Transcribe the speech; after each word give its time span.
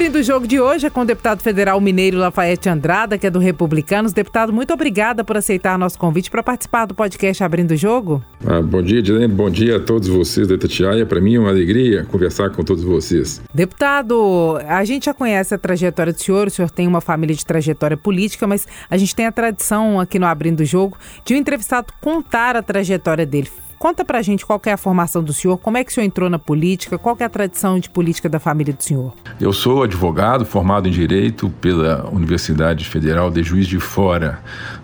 Abrindo 0.00 0.16
o 0.16 0.22
jogo 0.22 0.46
de 0.46 0.58
hoje 0.58 0.86
é 0.86 0.90
com 0.90 1.02
o 1.02 1.04
deputado 1.04 1.42
federal 1.42 1.78
mineiro 1.78 2.16
Lafayette 2.16 2.70
Andrada, 2.70 3.18
que 3.18 3.26
é 3.26 3.30
do 3.30 3.38
Republicanos. 3.38 4.14
Deputado, 4.14 4.50
muito 4.50 4.72
obrigada 4.72 5.22
por 5.22 5.36
aceitar 5.36 5.78
nosso 5.78 5.98
convite 5.98 6.30
para 6.30 6.42
participar 6.42 6.86
do 6.86 6.94
podcast 6.94 7.44
Abrindo 7.44 7.72
o 7.72 7.76
Jogo. 7.76 8.24
Ah, 8.46 8.62
bom 8.62 8.82
dia, 8.82 9.00
Edilene. 9.00 9.28
Bom 9.28 9.50
dia 9.50 9.76
a 9.76 9.78
todos 9.80 10.08
vocês 10.08 10.48
da 10.48 10.54
Itatiaia. 10.54 11.04
Para 11.04 11.20
mim 11.20 11.34
é 11.34 11.38
uma 11.38 11.50
alegria 11.50 12.06
conversar 12.06 12.48
com 12.48 12.64
todos 12.64 12.82
vocês. 12.82 13.42
Deputado, 13.52 14.58
a 14.66 14.82
gente 14.86 15.04
já 15.04 15.12
conhece 15.12 15.54
a 15.54 15.58
trajetória 15.58 16.14
do 16.14 16.18
senhor, 16.18 16.46
o 16.46 16.50
senhor 16.50 16.70
tem 16.70 16.86
uma 16.86 17.02
família 17.02 17.36
de 17.36 17.44
trajetória 17.44 17.98
política, 17.98 18.46
mas 18.46 18.66
a 18.88 18.96
gente 18.96 19.14
tem 19.14 19.26
a 19.26 19.32
tradição 19.32 20.00
aqui 20.00 20.18
no 20.18 20.24
Abrindo 20.24 20.60
o 20.60 20.64
Jogo 20.64 20.96
de 21.26 21.34
um 21.34 21.36
entrevistado 21.36 21.92
contar 22.00 22.56
a 22.56 22.62
trajetória 22.62 23.26
dele. 23.26 23.50
Conta 23.80 24.04
pra 24.04 24.20
gente 24.20 24.44
qual 24.44 24.60
é 24.66 24.72
a 24.72 24.76
formação 24.76 25.24
do 25.24 25.32
senhor, 25.32 25.56
como 25.56 25.78
é 25.78 25.82
que 25.82 25.90
o 25.90 25.94
senhor 25.94 26.04
entrou 26.04 26.28
na 26.28 26.38
política, 26.38 26.98
qual 26.98 27.16
é 27.18 27.24
a 27.24 27.30
tradição 27.30 27.78
de 27.78 27.88
política 27.88 28.28
da 28.28 28.38
família 28.38 28.74
do 28.74 28.84
senhor? 28.84 29.14
Eu 29.40 29.54
sou 29.54 29.82
advogado, 29.82 30.44
formado 30.44 30.86
em 30.86 30.90
Direito 30.90 31.48
pela 31.62 32.06
Universidade 32.10 32.84
Federal 32.84 33.30
de 33.30 33.42
Juiz 33.42 33.66
de 33.66 33.80
Fora. 33.80 34.38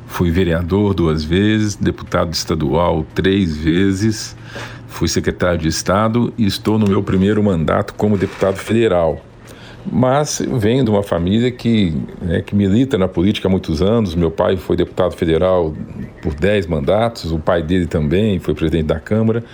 Fui 0.07 0.31
vereador 0.31 0.95
duas 0.95 1.23
vezes, 1.23 1.77
deputado 1.77 2.33
estadual 2.33 3.05
três 3.15 3.55
vezes, 3.55 4.35
fui 4.89 5.09
secretário 5.09 5.59
de 5.59 5.69
Estado 5.69 6.33
e 6.39 6.47
estou 6.47 6.79
no 6.79 6.89
meu 6.89 7.03
primeiro 7.03 7.43
mandato 7.43 7.93
como 7.93 8.17
deputado 8.17 8.57
federal 8.57 9.21
mas 9.91 10.43
venho 10.59 10.85
de 10.85 10.91
uma 10.91 11.03
família 11.03 11.51
que, 11.51 11.95
né, 12.21 12.43
que 12.43 12.55
milita 12.55 12.99
na 12.99 13.09
política 13.09 13.49
há 13.49 13.51
muitos 13.51 13.81
anos. 13.83 14.15
Meu 14.15 14.31
pai 14.31 14.57
foi 14.57 14.77
deputado 14.77 15.13
federal 15.13 15.75
por 16.23 16.35
10 16.35 16.67
mandatos, 16.67 17.33
o 17.33 17.39
pai 17.39 17.63
dele 17.63 17.87
também 17.87 18.39
foi 18.39 18.55
presidente 18.55 18.87
da 18.87 18.99
Câmara. 18.99 19.45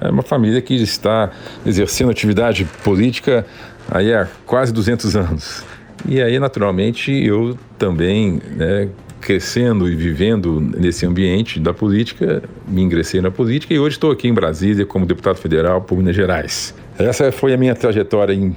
É 0.00 0.08
uma 0.08 0.22
família 0.22 0.60
que 0.62 0.74
está 0.74 1.30
exercendo 1.66 2.10
atividade 2.10 2.64
política 2.84 3.44
aí 3.90 4.14
há 4.14 4.26
quase 4.46 4.72
200 4.72 5.16
anos. 5.16 5.64
E 6.08 6.22
aí, 6.22 6.38
naturalmente, 6.38 7.12
eu 7.12 7.58
também, 7.78 8.40
né, 8.56 8.88
crescendo 9.20 9.86
e 9.88 9.94
vivendo 9.94 10.60
nesse 10.60 11.04
ambiente 11.04 11.60
da 11.60 11.74
política, 11.74 12.42
me 12.66 12.80
ingressei 12.80 13.20
na 13.20 13.30
política 13.30 13.74
e 13.74 13.78
hoje 13.78 13.96
estou 13.96 14.10
aqui 14.10 14.26
em 14.26 14.32
Brasília 14.32 14.86
como 14.86 15.04
deputado 15.04 15.36
federal 15.36 15.82
por 15.82 15.98
Minas 15.98 16.16
Gerais. 16.16 16.74
Essa 16.98 17.30
foi 17.30 17.52
a 17.52 17.56
minha 17.56 17.74
trajetória 17.74 18.32
em 18.32 18.56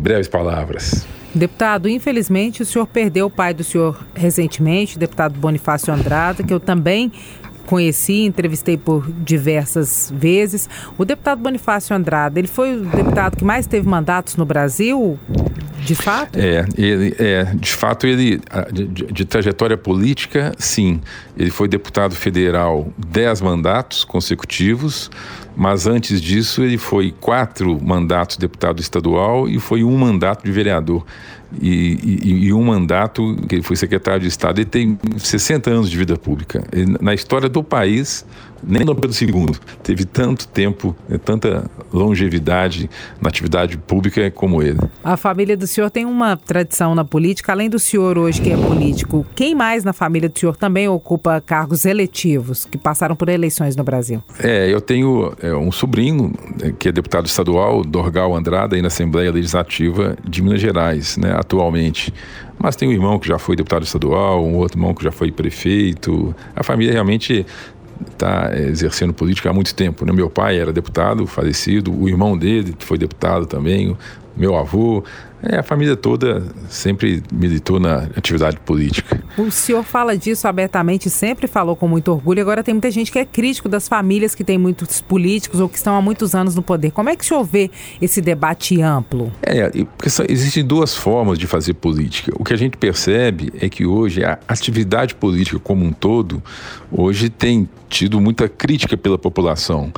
breves 0.00 0.28
palavras. 0.28 1.06
Deputado, 1.34 1.88
infelizmente 1.88 2.62
o 2.62 2.66
senhor 2.66 2.86
perdeu 2.86 3.26
o 3.26 3.30
pai 3.30 3.54
do 3.54 3.62
senhor 3.62 4.04
recentemente, 4.14 4.98
deputado 4.98 5.38
Bonifácio 5.38 5.94
Andrada, 5.94 6.42
que 6.42 6.52
eu 6.52 6.58
também 6.58 7.12
conheci, 7.66 8.24
entrevistei 8.24 8.76
por 8.76 9.08
diversas 9.08 10.12
vezes. 10.16 10.68
O 10.98 11.04
deputado 11.04 11.40
Bonifácio 11.40 11.94
Andrada, 11.94 12.40
ele 12.40 12.48
foi 12.48 12.76
o 12.76 12.84
deputado 12.84 13.36
que 13.36 13.44
mais 13.44 13.64
teve 13.64 13.88
mandatos 13.88 14.34
no 14.34 14.44
Brasil? 14.44 15.16
De 15.84 15.94
fato? 15.94 16.38
É, 16.38 16.64
ele, 16.76 17.14
é 17.18 17.44
de 17.54 17.72
fato, 17.72 18.06
ele, 18.06 18.40
de, 18.72 19.06
de, 19.06 19.24
trajetória 19.24 19.76
política, 19.76 20.52
sim. 20.58 21.00
Ele 21.36 21.50
foi 21.50 21.68
deputado 21.68 22.14
federal 22.14 22.92
dez 22.98 23.40
mandatos 23.40 24.04
consecutivos, 24.04 25.10
mas 25.56 25.86
antes 25.86 26.20
disso 26.20 26.62
ele 26.62 26.78
foi 26.78 27.14
quatro 27.20 27.82
mandatos 27.82 28.36
de 28.36 28.40
deputado 28.40 28.80
estadual 28.80 29.48
e 29.48 29.58
foi 29.58 29.82
um 29.82 29.96
mandato 29.96 30.44
de 30.44 30.52
vereador. 30.52 31.04
E, 31.60 32.20
e, 32.22 32.46
e, 32.46 32.52
um 32.52 32.62
mandato 32.62 33.36
que 33.48 33.56
ele 33.56 33.62
foi 33.62 33.74
secretário 33.74 34.20
de 34.20 34.28
Estado. 34.28 34.60
Ele 34.60 34.66
tem 34.66 34.96
60 35.18 35.68
anos 35.68 35.90
de 35.90 35.96
vida 35.96 36.16
pública. 36.16 36.62
Ele, 36.70 36.96
na 37.00 37.12
história 37.12 37.48
do 37.48 37.60
país, 37.60 38.24
nem 38.62 38.84
no 38.84 38.94
Pedro 38.94 39.16
II 39.20 39.56
teve 39.82 40.04
tanto 40.04 40.46
tempo, 40.48 40.94
né, 41.08 41.18
tanta 41.18 41.70
longevidade 41.92 42.88
na 43.20 43.28
atividade 43.28 43.76
pública 43.76 44.30
como 44.30 44.62
ele. 44.62 44.78
A 45.02 45.16
família 45.16 45.56
do 45.56 45.66
senhor 45.66 45.90
tem 45.90 46.04
uma 46.04 46.36
tradição 46.36 46.94
na 46.94 47.04
política, 47.04 47.52
além 47.52 47.68
do 47.68 47.78
senhor 47.78 48.18
hoje 48.18 48.40
que 48.40 48.50
é 48.50 48.56
político. 48.56 49.26
Quem 49.34 49.54
mais 49.54 49.84
na 49.84 49.92
família 49.92 50.28
do 50.28 50.38
senhor 50.38 50.56
também 50.56 50.88
ocupa 50.88 51.40
cargos 51.40 51.84
eletivos 51.84 52.64
que 52.64 52.78
passaram 52.78 53.16
por 53.16 53.28
eleições 53.28 53.76
no 53.76 53.84
Brasil? 53.84 54.22
É, 54.38 54.72
eu 54.72 54.80
tenho 54.80 55.32
é, 55.42 55.54
um 55.54 55.72
sobrinho 55.72 56.32
né, 56.62 56.74
que 56.78 56.88
é 56.88 56.92
deputado 56.92 57.26
estadual, 57.26 57.82
Dorgal 57.82 58.34
Andrada, 58.34 58.76
aí 58.76 58.82
na 58.82 58.88
Assembleia 58.88 59.30
Legislativa 59.30 60.16
de 60.28 60.42
Minas 60.42 60.60
Gerais, 60.60 61.16
né, 61.16 61.32
atualmente. 61.36 62.12
Mas 62.62 62.76
tem 62.76 62.88
um 62.88 62.92
irmão 62.92 63.18
que 63.18 63.26
já 63.26 63.38
foi 63.38 63.56
deputado 63.56 63.84
estadual, 63.84 64.44
um 64.44 64.56
outro 64.56 64.78
irmão 64.78 64.92
que 64.92 65.02
já 65.02 65.10
foi 65.10 65.32
prefeito. 65.32 66.34
A 66.54 66.62
família 66.62 66.92
realmente 66.92 67.46
está 68.08 68.50
exercendo 68.56 69.12
política 69.12 69.50
há 69.50 69.52
muito 69.52 69.74
tempo. 69.74 70.04
Né? 70.04 70.12
Meu 70.12 70.30
pai 70.30 70.58
era 70.58 70.72
deputado, 70.72 71.26
falecido, 71.26 71.92
o 71.92 72.08
irmão 72.08 72.36
dele 72.36 72.74
foi 72.78 72.98
deputado 72.98 73.46
também, 73.46 73.96
meu 74.36 74.56
avô. 74.56 75.04
É, 75.42 75.58
a 75.58 75.62
família 75.62 75.96
toda 75.96 76.42
sempre 76.68 77.22
militou 77.32 77.80
na 77.80 78.08
atividade 78.16 78.58
política. 78.58 79.22
O 79.38 79.50
senhor 79.50 79.82
fala 79.82 80.16
disso 80.16 80.46
abertamente, 80.46 81.08
sempre 81.08 81.46
falou 81.46 81.74
com 81.74 81.88
muito 81.88 82.12
orgulho. 82.12 82.42
Agora 82.42 82.62
tem 82.62 82.74
muita 82.74 82.90
gente 82.90 83.10
que 83.10 83.18
é 83.18 83.24
crítico 83.24 83.68
das 83.68 83.88
famílias 83.88 84.34
que 84.34 84.44
têm 84.44 84.58
muitos 84.58 85.00
políticos 85.00 85.60
ou 85.60 85.68
que 85.68 85.76
estão 85.76 85.96
há 85.96 86.02
muitos 86.02 86.34
anos 86.34 86.54
no 86.54 86.62
poder. 86.62 86.90
Como 86.90 87.08
é 87.08 87.16
que 87.16 87.24
o 87.24 87.26
senhor 87.26 87.44
vê 87.44 87.70
esse 88.00 88.20
debate 88.20 88.80
amplo? 88.82 89.32
É, 89.42 89.70
porque 89.96 90.10
existem 90.28 90.64
duas 90.64 90.94
formas 90.94 91.38
de 91.38 91.46
fazer 91.46 91.74
política. 91.74 92.32
O 92.38 92.44
que 92.44 92.52
a 92.52 92.56
gente 92.56 92.76
percebe 92.76 93.52
é 93.58 93.68
que 93.68 93.86
hoje 93.86 94.22
a 94.24 94.38
atividade 94.46 95.14
política 95.14 95.58
como 95.58 95.84
um 95.84 95.92
todo, 95.92 96.42
hoje 96.92 97.30
tem 97.30 97.68
tido 97.88 98.20
muita 98.20 98.48
crítica 98.48 98.96
pela 98.96 99.18
população 99.18 99.92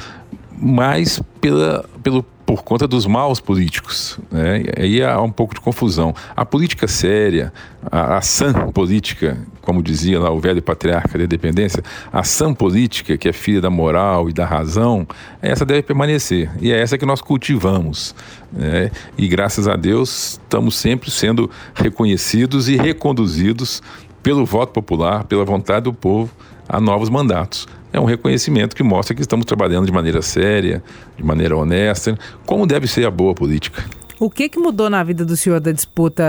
mais 0.62 1.20
pela, 1.40 1.84
pelo 2.02 2.24
por 2.52 2.62
conta 2.62 2.86
dos 2.86 3.06
maus 3.06 3.40
políticos. 3.40 4.18
Né? 4.30 4.64
Aí 4.76 5.02
há 5.02 5.18
um 5.22 5.30
pouco 5.30 5.54
de 5.54 5.60
confusão. 5.62 6.14
A 6.36 6.44
política 6.44 6.86
séria, 6.86 7.50
a, 7.90 8.18
a 8.18 8.20
sã 8.20 8.52
política, 8.70 9.38
como 9.62 9.82
dizia 9.82 10.20
lá 10.20 10.30
o 10.30 10.38
velho 10.38 10.60
patriarca 10.60 11.16
da 11.16 11.24
independência, 11.24 11.82
a 12.12 12.22
sã 12.22 12.52
política, 12.52 13.16
que 13.16 13.26
é 13.26 13.32
filha 13.32 13.58
da 13.58 13.70
moral 13.70 14.28
e 14.28 14.34
da 14.34 14.44
razão, 14.44 15.08
essa 15.40 15.64
deve 15.64 15.80
permanecer. 15.82 16.50
E 16.60 16.70
é 16.70 16.78
essa 16.78 16.98
que 16.98 17.06
nós 17.06 17.22
cultivamos. 17.22 18.14
Né? 18.52 18.90
E 19.16 19.26
graças 19.28 19.66
a 19.66 19.74
Deus 19.74 20.32
estamos 20.32 20.74
sempre 20.74 21.10
sendo 21.10 21.50
reconhecidos 21.74 22.68
e 22.68 22.76
reconduzidos 22.76 23.82
pelo 24.22 24.44
voto 24.44 24.74
popular, 24.74 25.24
pela 25.24 25.44
vontade 25.46 25.84
do 25.84 25.94
povo, 25.94 26.30
a 26.68 26.78
novos 26.78 27.08
mandatos 27.08 27.66
é 27.92 28.00
um 28.00 28.04
reconhecimento 28.04 28.74
que 28.74 28.82
mostra 28.82 29.14
que 29.14 29.20
estamos 29.20 29.44
trabalhando 29.44 29.86
de 29.86 29.92
maneira 29.92 30.22
séria, 30.22 30.82
de 31.16 31.24
maneira 31.24 31.56
honesta, 31.56 32.18
como 32.46 32.66
deve 32.66 32.86
ser 32.86 33.06
a 33.06 33.10
boa 33.10 33.34
política. 33.34 33.84
O 34.22 34.30
que, 34.30 34.48
que 34.48 34.56
mudou 34.56 34.88
na 34.88 35.02
vida 35.02 35.24
do 35.24 35.36
senhor 35.36 35.58
da 35.58 35.72
disputa 35.72 36.22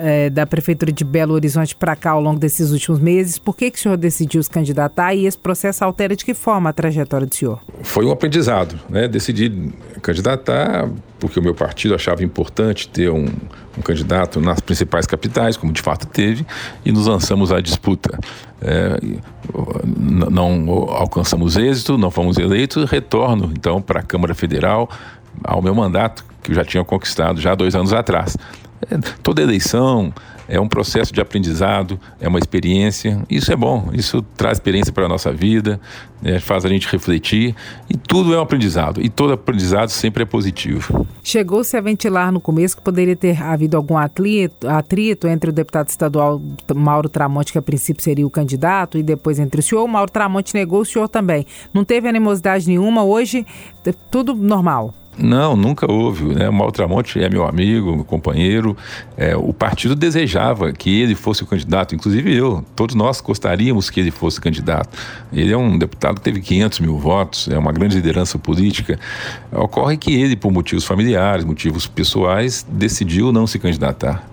é, 0.00 0.30
da 0.30 0.46
Prefeitura 0.46 0.90
de 0.90 1.04
Belo 1.04 1.34
Horizonte 1.34 1.76
para 1.76 1.94
cá 1.94 2.12
ao 2.12 2.20
longo 2.20 2.40
desses 2.40 2.70
últimos 2.70 2.98
meses? 2.98 3.38
Por 3.38 3.54
que, 3.54 3.70
que 3.70 3.78
o 3.78 3.82
senhor 3.82 3.98
decidiu 3.98 4.42
se 4.42 4.48
candidatar 4.48 5.14
e 5.14 5.26
esse 5.26 5.36
processo 5.36 5.84
altera 5.84 6.16
de 6.16 6.24
que 6.24 6.32
forma 6.32 6.70
a 6.70 6.72
trajetória 6.72 7.26
do 7.26 7.34
senhor? 7.34 7.60
Foi 7.82 8.06
um 8.06 8.10
aprendizado, 8.10 8.74
né? 8.88 9.06
Decidi 9.06 9.52
candidatar 10.04 10.88
porque 11.18 11.40
o 11.40 11.42
meu 11.42 11.54
partido 11.54 11.94
achava 11.94 12.22
importante 12.22 12.86
ter 12.86 13.10
um, 13.10 13.26
um 13.78 13.82
candidato 13.82 14.40
nas 14.40 14.60
principais 14.60 15.06
capitais, 15.06 15.56
como 15.56 15.72
de 15.72 15.80
fato 15.80 16.06
teve, 16.06 16.46
e 16.84 16.92
nos 16.92 17.06
lançamos 17.06 17.50
à 17.50 17.60
disputa. 17.62 18.18
É, 18.60 19.00
não 20.30 20.72
alcançamos 20.90 21.56
êxito, 21.56 21.96
não 21.96 22.10
fomos 22.10 22.36
eleitos, 22.36 22.84
retorno 22.90 23.50
então 23.56 23.80
para 23.80 24.00
a 24.00 24.02
Câmara 24.02 24.34
Federal 24.34 24.88
ao 25.42 25.62
meu 25.62 25.74
mandato 25.74 26.24
que 26.42 26.50
eu 26.50 26.54
já 26.54 26.64
tinha 26.64 26.84
conquistado 26.84 27.40
já 27.40 27.54
dois 27.54 27.74
anos 27.74 27.94
atrás. 27.94 28.36
É, 28.90 28.98
toda 29.22 29.40
eleição 29.40 30.12
é 30.48 30.60
um 30.60 30.68
processo 30.68 31.12
de 31.12 31.20
aprendizado, 31.20 31.98
é 32.20 32.28
uma 32.28 32.38
experiência. 32.38 33.22
Isso 33.28 33.52
é 33.52 33.56
bom, 33.56 33.90
isso 33.92 34.22
traz 34.36 34.58
experiência 34.58 34.92
para 34.92 35.06
a 35.06 35.08
nossa 35.08 35.32
vida, 35.32 35.80
né, 36.22 36.38
faz 36.40 36.64
a 36.64 36.68
gente 36.68 36.90
refletir 36.90 37.54
e 37.88 37.96
tudo 37.96 38.34
é 38.34 38.38
um 38.38 38.42
aprendizado. 38.42 39.00
E 39.00 39.08
todo 39.08 39.32
aprendizado 39.32 39.88
sempre 39.88 40.22
é 40.22 40.26
positivo. 40.26 41.06
Chegou-se 41.22 41.76
a 41.76 41.80
ventilar 41.80 42.32
no 42.32 42.40
começo 42.40 42.76
que 42.76 42.82
poderia 42.82 43.16
ter 43.16 43.42
havido 43.42 43.76
algum 43.76 43.96
atrito, 43.96 44.68
atrito 44.68 45.26
entre 45.26 45.50
o 45.50 45.52
deputado 45.52 45.88
estadual 45.88 46.40
Mauro 46.74 47.08
Tramonte, 47.08 47.52
que 47.52 47.58
a 47.58 47.62
princípio 47.62 48.02
seria 48.02 48.26
o 48.26 48.30
candidato, 48.30 48.98
e 48.98 49.02
depois 49.02 49.38
entre 49.38 49.60
o 49.60 49.62
senhor. 49.62 49.84
O 49.84 49.88
Mauro 49.88 50.10
Tramonte 50.10 50.54
negou 50.54 50.80
o 50.80 50.84
senhor 50.84 51.08
também. 51.08 51.46
Não 51.72 51.84
teve 51.84 52.08
animosidade 52.08 52.66
nenhuma. 52.66 53.04
Hoje, 53.04 53.46
tudo 54.10 54.34
normal. 54.34 54.94
Não, 55.16 55.56
nunca 55.56 55.90
houve. 55.90 56.34
Né? 56.34 56.48
O 56.48 56.52
Maltramonte 56.52 57.22
é 57.22 57.28
meu 57.28 57.46
amigo, 57.46 57.94
meu 57.94 58.04
companheiro. 58.04 58.76
É, 59.16 59.36
o 59.36 59.52
partido 59.52 59.94
desejava 59.94 60.72
que 60.72 61.00
ele 61.00 61.14
fosse 61.14 61.42
o 61.42 61.46
candidato, 61.46 61.94
inclusive 61.94 62.34
eu. 62.34 62.64
Todos 62.74 62.94
nós 62.94 63.20
gostaríamos 63.20 63.90
que 63.90 64.00
ele 64.00 64.10
fosse 64.10 64.40
candidato. 64.40 64.96
Ele 65.32 65.52
é 65.52 65.56
um 65.56 65.78
deputado 65.78 66.16
que 66.16 66.22
teve 66.22 66.40
500 66.40 66.80
mil 66.80 66.98
votos, 66.98 67.48
é 67.48 67.58
uma 67.58 67.72
grande 67.72 67.96
liderança 67.96 68.38
política. 68.38 68.98
Ocorre 69.52 69.96
que 69.96 70.12
ele, 70.12 70.36
por 70.36 70.50
motivos 70.50 70.84
familiares, 70.84 71.44
motivos 71.44 71.86
pessoais, 71.86 72.66
decidiu 72.68 73.32
não 73.32 73.46
se 73.46 73.58
candidatar. 73.58 74.28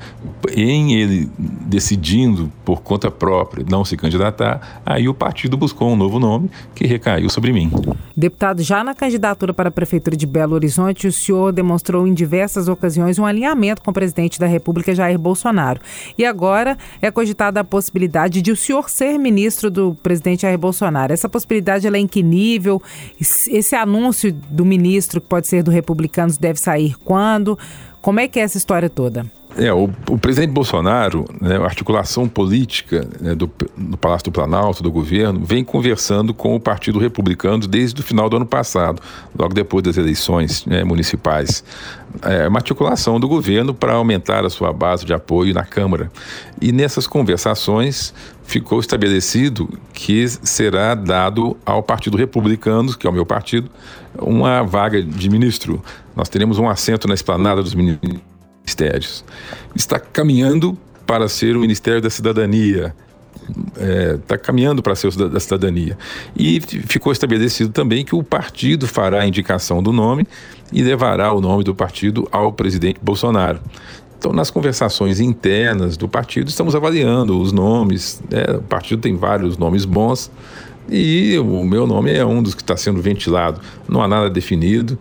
Em 0.55 0.93
ele 0.93 1.29
decidindo 1.39 2.51
por 2.65 2.81
conta 2.81 3.09
própria 3.09 3.65
não 3.69 3.85
se 3.85 3.95
candidatar, 3.95 4.81
aí 4.85 5.07
o 5.07 5.13
partido 5.13 5.55
buscou 5.55 5.91
um 5.91 5.95
novo 5.95 6.19
nome 6.19 6.49
que 6.75 6.85
recaiu 6.85 7.29
sobre 7.29 7.53
mim. 7.53 7.71
Deputado, 8.15 8.61
já 8.61 8.83
na 8.83 8.93
candidatura 8.93 9.53
para 9.53 9.69
a 9.69 9.71
Prefeitura 9.71 10.15
de 10.15 10.25
Belo 10.25 10.53
Horizonte, 10.53 10.70
o 11.07 11.11
senhor 11.11 11.51
demonstrou 11.51 12.07
em 12.07 12.13
diversas 12.13 12.67
ocasiões 12.67 13.17
um 13.17 13.25
alinhamento 13.25 13.81
com 13.81 13.91
o 13.91 13.93
presidente 13.93 14.39
da 14.39 14.47
República, 14.47 14.93
Jair 14.93 15.17
Bolsonaro. 15.17 15.81
E 16.17 16.25
agora 16.25 16.77
é 17.01 17.09
cogitada 17.09 17.59
a 17.59 17.63
possibilidade 17.63 18.41
de 18.41 18.51
o 18.51 18.55
senhor 18.55 18.89
ser 18.89 19.17
ministro 19.17 19.69
do 19.69 19.95
presidente 19.95 20.43
Jair 20.43 20.57
Bolsonaro. 20.57 21.13
Essa 21.13 21.29
possibilidade 21.29 21.87
é 21.87 21.97
em 21.97 22.07
que 22.07 22.23
nível? 22.23 22.81
Esse 23.19 23.75
anúncio 23.75 24.31
do 24.31 24.65
ministro, 24.65 25.19
que 25.19 25.27
pode 25.27 25.47
ser 25.47 25.63
do 25.63 25.71
Republicanos, 25.71 26.37
deve 26.37 26.59
sair 26.59 26.95
quando? 27.03 27.57
Como 28.01 28.19
é 28.19 28.27
que 28.27 28.39
é 28.39 28.43
essa 28.43 28.57
história 28.57 28.89
toda? 28.89 29.25
É, 29.57 29.71
o, 29.73 29.89
o 30.09 30.17
presidente 30.17 30.51
Bolsonaro, 30.51 31.25
né, 31.39 31.57
a 31.57 31.63
articulação 31.63 32.27
política 32.27 33.05
né, 33.19 33.35
do, 33.35 33.51
do, 33.75 33.97
Palácio 33.97 34.25
do 34.25 34.31
Planalto, 34.31 34.81
do 34.81 34.89
governo, 34.89 35.41
vem 35.43 35.63
conversando 35.63 36.33
com 36.33 36.55
o 36.55 36.59
Partido 36.59 36.99
Republicano 36.99 37.67
desde 37.67 37.99
o 37.99 38.03
final 38.03 38.29
do 38.29 38.37
ano 38.37 38.45
passado, 38.45 39.01
logo 39.37 39.53
depois 39.53 39.83
das 39.83 39.97
eleições 39.97 40.65
né, 40.65 40.85
municipais. 40.85 41.63
É 42.21 42.47
uma 42.47 42.59
articulação 42.59 43.19
do 43.19 43.27
governo 43.27 43.73
para 43.73 43.93
aumentar 43.93 44.45
a 44.45 44.49
sua 44.49 44.71
base 44.71 45.05
de 45.05 45.13
apoio 45.13 45.53
na 45.53 45.65
Câmara. 45.65 46.09
E 46.61 46.71
nessas 46.71 47.05
conversações 47.05 48.13
ficou 48.43 48.79
estabelecido 48.79 49.69
que 49.93 50.27
será 50.29 50.95
dado 50.95 51.57
ao 51.65 51.83
Partido 51.83 52.15
Republicano, 52.15 52.97
que 52.97 53.05
é 53.05 53.09
o 53.09 53.13
meu 53.13 53.25
partido, 53.25 53.69
uma 54.17 54.61
vaga 54.61 55.01
de 55.01 55.29
ministro. 55.29 55.81
Nós 56.15 56.29
teremos 56.29 56.57
um 56.57 56.69
assento 56.69 57.07
na 57.07 57.13
esplanada 57.13 57.61
dos 57.61 57.73
ministros 57.73 58.30
ministérios. 58.63 59.23
Está 59.75 59.99
caminhando 59.99 60.77
para 61.05 61.27
ser 61.27 61.57
o 61.57 61.59
Ministério 61.59 62.01
da 62.01 62.09
Cidadania, 62.09 62.95
está 63.49 63.83
é, 63.83 64.17
tá 64.27 64.37
caminhando 64.37 64.81
para 64.81 64.95
ser 64.95 65.07
o 65.07 65.29
da 65.29 65.39
cidadania. 65.39 65.97
E 66.35 66.61
ficou 66.61 67.11
estabelecido 67.11 67.71
também 67.71 68.05
que 68.05 68.15
o 68.15 68.23
partido 68.23 68.87
fará 68.87 69.21
a 69.21 69.27
indicação 69.27 69.81
do 69.81 69.91
nome 69.91 70.25
e 70.71 70.81
levará 70.81 71.33
o 71.33 71.41
nome 71.41 71.63
do 71.63 71.75
partido 71.75 72.27
ao 72.31 72.53
presidente 72.53 72.99
Bolsonaro. 73.01 73.59
Então, 74.17 74.31
nas 74.31 74.51
conversações 74.51 75.19
internas 75.19 75.97
do 75.97 76.07
partido, 76.07 76.47
estamos 76.47 76.75
avaliando 76.75 77.41
os 77.41 77.51
nomes. 77.51 78.21
Né? 78.29 78.57
O 78.57 78.61
partido 78.61 79.01
tem 79.01 79.15
vários 79.15 79.57
nomes 79.57 79.83
bons 79.83 80.31
e 80.87 81.37
o 81.39 81.63
meu 81.63 81.87
nome 81.87 82.13
é 82.13 82.23
um 82.23 82.43
dos 82.43 82.53
que 82.53 82.61
está 82.61 82.77
sendo 82.77 83.01
ventilado. 83.01 83.59
Não 83.89 84.01
há 84.01 84.07
nada 84.07 84.29
definido. 84.29 84.97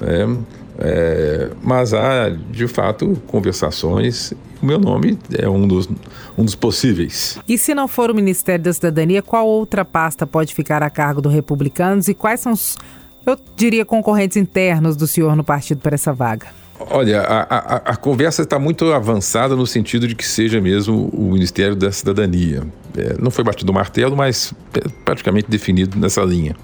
Né? 0.00 0.36
É, 0.84 1.50
mas 1.62 1.94
há, 1.94 2.28
de 2.50 2.66
fato, 2.66 3.16
conversações. 3.28 4.34
O 4.60 4.66
meu 4.66 4.78
nome 4.78 5.16
é 5.38 5.48
um 5.48 5.66
dos, 5.66 5.88
um 6.36 6.44
dos 6.44 6.56
possíveis. 6.56 7.38
E 7.48 7.56
se 7.56 7.72
não 7.72 7.86
for 7.86 8.10
o 8.10 8.14
Ministério 8.14 8.64
da 8.64 8.72
Cidadania, 8.72 9.22
qual 9.22 9.46
outra 9.46 9.84
pasta 9.84 10.26
pode 10.26 10.52
ficar 10.54 10.82
a 10.82 10.90
cargo 10.90 11.20
do 11.20 11.28
Republicanos 11.28 12.08
e 12.08 12.14
quais 12.14 12.40
são 12.40 12.52
os, 12.52 12.76
eu 13.24 13.38
diria, 13.56 13.84
concorrentes 13.84 14.36
internos 14.36 14.96
do 14.96 15.06
senhor 15.06 15.36
no 15.36 15.44
partido 15.44 15.80
para 15.80 15.94
essa 15.94 16.12
vaga? 16.12 16.48
Olha, 16.90 17.20
a, 17.20 17.42
a, 17.42 17.76
a 17.92 17.96
conversa 17.96 18.42
está 18.42 18.58
muito 18.58 18.92
avançada 18.92 19.54
no 19.54 19.66
sentido 19.66 20.08
de 20.08 20.16
que 20.16 20.26
seja 20.26 20.60
mesmo 20.60 21.10
o 21.12 21.32
Ministério 21.32 21.76
da 21.76 21.92
Cidadania. 21.92 22.66
É, 22.96 23.16
não 23.20 23.30
foi 23.30 23.44
batido 23.44 23.70
o 23.70 23.74
martelo, 23.74 24.16
mas 24.16 24.52
é 24.74 24.80
praticamente 25.04 25.48
definido 25.48 25.96
nessa 25.96 26.22
linha. 26.22 26.56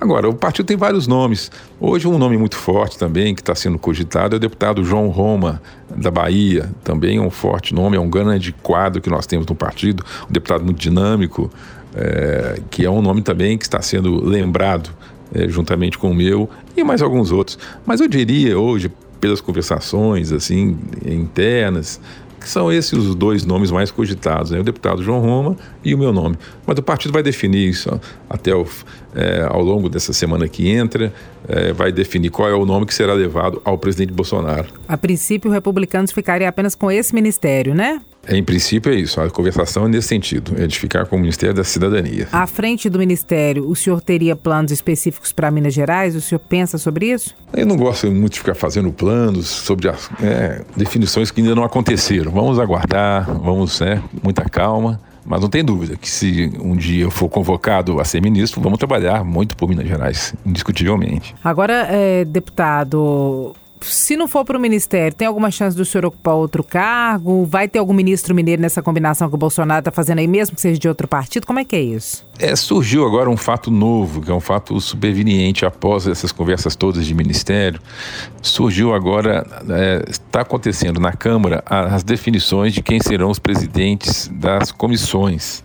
Agora, 0.00 0.28
o 0.28 0.34
partido 0.34 0.66
tem 0.66 0.76
vários 0.76 1.06
nomes. 1.06 1.50
Hoje, 1.80 2.06
um 2.06 2.18
nome 2.18 2.36
muito 2.36 2.56
forte 2.56 2.98
também, 2.98 3.34
que 3.34 3.40
está 3.40 3.54
sendo 3.54 3.78
cogitado, 3.78 4.34
é 4.34 4.36
o 4.36 4.40
deputado 4.40 4.84
João 4.84 5.08
Roma, 5.08 5.60
da 5.94 6.10
Bahia. 6.10 6.70
Também 6.84 7.16
é 7.16 7.20
um 7.20 7.30
forte 7.30 7.74
nome, 7.74 7.96
é 7.96 8.00
um 8.00 8.10
grande 8.10 8.52
quadro 8.52 9.00
que 9.00 9.08
nós 9.08 9.26
temos 9.26 9.46
no 9.46 9.54
partido, 9.54 10.04
um 10.28 10.32
deputado 10.32 10.64
muito 10.64 10.78
dinâmico, 10.78 11.50
é, 11.94 12.60
que 12.70 12.84
é 12.84 12.90
um 12.90 13.00
nome 13.00 13.22
também 13.22 13.56
que 13.56 13.64
está 13.64 13.80
sendo 13.80 14.22
lembrado 14.22 14.90
é, 15.34 15.48
juntamente 15.48 15.96
com 15.96 16.10
o 16.10 16.14
meu 16.14 16.48
e 16.76 16.84
mais 16.84 17.00
alguns 17.00 17.32
outros. 17.32 17.58
Mas 17.86 18.00
eu 18.00 18.08
diria 18.08 18.58
hoje, 18.58 18.92
pelas 19.18 19.40
conversações 19.40 20.30
assim 20.30 20.76
internas, 21.04 22.00
que 22.46 22.50
são 22.52 22.72
esses 22.72 22.92
os 22.92 23.16
dois 23.16 23.44
nomes 23.44 23.72
mais 23.72 23.90
cogitados, 23.90 24.52
né? 24.52 24.60
o 24.60 24.62
deputado 24.62 25.02
João 25.02 25.18
Roma 25.18 25.56
e 25.84 25.92
o 25.96 25.98
meu 25.98 26.12
nome. 26.12 26.36
Mas 26.64 26.78
o 26.78 26.82
partido 26.82 27.12
vai 27.12 27.20
definir 27.20 27.68
isso 27.68 28.00
até 28.30 28.54
o, 28.54 28.64
é, 29.16 29.44
ao 29.50 29.60
longo 29.60 29.88
dessa 29.88 30.12
semana 30.12 30.46
que 30.46 30.70
entra, 30.70 31.12
é, 31.48 31.72
vai 31.72 31.90
definir 31.90 32.30
qual 32.30 32.48
é 32.48 32.54
o 32.54 32.64
nome 32.64 32.86
que 32.86 32.94
será 32.94 33.14
levado 33.14 33.60
ao 33.64 33.76
presidente 33.76 34.12
Bolsonaro. 34.12 34.68
A 34.86 34.96
princípio, 34.96 35.50
republicanos 35.50 36.12
ficariam 36.12 36.48
apenas 36.48 36.76
com 36.76 36.88
esse 36.88 37.12
ministério, 37.12 37.74
né? 37.74 38.00
Em 38.28 38.42
princípio 38.42 38.92
é 38.92 38.96
isso, 38.96 39.20
a 39.20 39.30
conversação 39.30 39.86
é 39.86 39.88
nesse 39.88 40.08
sentido, 40.08 40.54
é 40.60 40.66
de 40.66 40.78
ficar 40.78 41.06
com 41.06 41.16
o 41.16 41.18
Ministério 41.18 41.54
da 41.54 41.62
Cidadania. 41.62 42.28
À 42.32 42.46
frente 42.46 42.88
do 42.88 42.98
Ministério, 42.98 43.68
o 43.68 43.76
senhor 43.76 44.00
teria 44.00 44.34
planos 44.34 44.72
específicos 44.72 45.32
para 45.32 45.50
Minas 45.50 45.72
Gerais? 45.72 46.16
O 46.16 46.20
senhor 46.20 46.40
pensa 46.40 46.76
sobre 46.76 47.12
isso? 47.12 47.34
Eu 47.52 47.66
não 47.66 47.76
gosto 47.76 48.10
muito 48.10 48.34
de 48.34 48.38
ficar 48.40 48.54
fazendo 48.54 48.92
planos 48.92 49.46
sobre 49.46 49.88
as 49.88 50.10
é, 50.22 50.62
definições 50.76 51.30
que 51.30 51.40
ainda 51.40 51.54
não 51.54 51.64
aconteceram. 51.64 52.32
Vamos 52.32 52.58
aguardar, 52.58 53.32
vamos, 53.32 53.80
né, 53.80 54.02
muita 54.22 54.44
calma. 54.48 55.00
Mas 55.24 55.40
não 55.40 55.48
tem 55.48 55.64
dúvida 55.64 55.96
que 55.96 56.08
se 56.08 56.52
um 56.60 56.76
dia 56.76 57.02
eu 57.02 57.10
for 57.10 57.28
convocado 57.28 58.00
a 58.00 58.04
ser 58.04 58.22
ministro, 58.22 58.60
vamos 58.60 58.78
trabalhar 58.78 59.24
muito 59.24 59.56
por 59.56 59.68
Minas 59.68 59.88
Gerais, 59.88 60.32
indiscutivelmente. 60.46 61.34
Agora, 61.42 61.88
é, 61.90 62.24
deputado, 62.24 63.52
se 63.80 64.16
não 64.16 64.26
for 64.26 64.44
para 64.44 64.56
o 64.56 64.60
ministério, 64.60 65.16
tem 65.16 65.26
alguma 65.26 65.50
chance 65.50 65.76
do 65.76 65.84
senhor 65.84 66.06
ocupar 66.06 66.34
outro 66.34 66.64
cargo? 66.64 67.44
Vai 67.44 67.68
ter 67.68 67.78
algum 67.78 67.92
ministro 67.92 68.34
mineiro 68.34 68.60
nessa 68.62 68.82
combinação 68.82 69.28
que 69.28 69.34
o 69.34 69.38
Bolsonaro 69.38 69.80
está 69.80 69.90
fazendo 69.90 70.18
aí, 70.18 70.26
mesmo 70.26 70.56
que 70.56 70.62
seja 70.62 70.78
de 70.78 70.88
outro 70.88 71.06
partido? 71.06 71.46
Como 71.46 71.58
é 71.58 71.64
que 71.64 71.76
é 71.76 71.80
isso? 71.80 72.26
É, 72.38 72.54
surgiu 72.54 73.06
agora 73.06 73.30
um 73.30 73.36
fato 73.36 73.70
novo, 73.70 74.20
que 74.20 74.30
é 74.30 74.34
um 74.34 74.40
fato 74.40 74.78
superveniente 74.80 75.64
após 75.64 76.06
essas 76.06 76.32
conversas 76.32 76.76
todas 76.76 77.06
de 77.06 77.14
ministério. 77.14 77.80
Surgiu 78.42 78.94
agora, 78.94 79.46
é, 79.70 80.04
está 80.08 80.40
acontecendo 80.40 81.00
na 81.00 81.12
Câmara 81.12 81.62
as 81.66 82.02
definições 82.02 82.72
de 82.74 82.82
quem 82.82 83.00
serão 83.00 83.30
os 83.30 83.38
presidentes 83.38 84.28
das 84.32 84.70
comissões. 84.70 85.62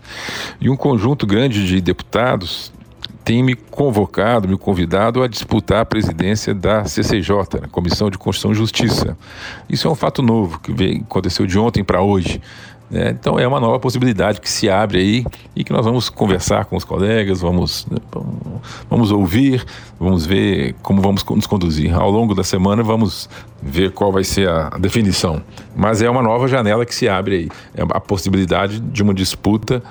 E 0.60 0.70
um 0.70 0.76
conjunto 0.76 1.26
grande 1.26 1.66
de 1.66 1.82
deputados 1.82 2.72
tem 3.32 3.42
me 3.42 3.56
convocado, 3.56 4.46
me 4.46 4.58
convidado 4.58 5.24
a 5.24 5.28
disputar 5.28 5.84
a 5.84 5.86
presidência 5.86 6.54
da 6.54 6.84
CCJ, 6.84 7.66
Comissão 7.72 8.10
de 8.10 8.18
Constituição 8.18 8.52
e 8.52 8.56
Justiça. 8.56 9.18
Isso 9.70 9.88
é 9.88 9.92
um 9.92 9.96
fato 9.96 10.22
novo 10.22 10.60
que 10.60 10.74
veio, 10.74 10.98
aconteceu 10.98 11.48
de 11.48 11.58
ontem 11.58 11.82
para 11.82 12.02
hoje. 12.02 12.42
Né? 12.90 13.12
Então 13.12 13.40
é 13.40 13.48
uma 13.48 13.58
nova 13.58 13.80
possibilidade 13.80 14.42
que 14.42 14.50
se 14.50 14.70
abre 14.70 15.00
aí 15.00 15.26
e 15.56 15.64
que 15.64 15.72
nós 15.72 15.86
vamos 15.86 16.10
conversar 16.10 16.66
com 16.66 16.76
os 16.76 16.84
colegas, 16.84 17.40
vamos, 17.40 17.88
né, 17.90 18.00
vamos 18.90 19.14
ouvir, 19.14 19.66
vamos 19.98 20.26
ver 20.26 20.76
como 20.84 21.02
vamos 21.02 21.24
nos 21.24 21.48
conduzir. 21.48 21.96
Ao 21.96 22.12
longo 22.12 22.36
da 22.36 22.44
semana 22.44 22.84
vamos 22.84 23.30
ver 23.64 23.94
qual 23.94 24.12
vai 24.12 24.26
ser 24.26 24.50
a 24.50 24.72
definição. 24.72 25.42
Mas 25.74 26.02
é 26.02 26.10
uma 26.10 26.22
nova 26.22 26.50
janela 26.50 26.86
que 26.86 26.94
se 26.94 27.08
abre 27.08 27.36
aí. 27.36 27.50
É 27.74 27.82
a 27.82 28.02
possibilidade 28.02 28.82
de 28.82 29.02
uma 29.02 29.14
disputa 29.14 29.82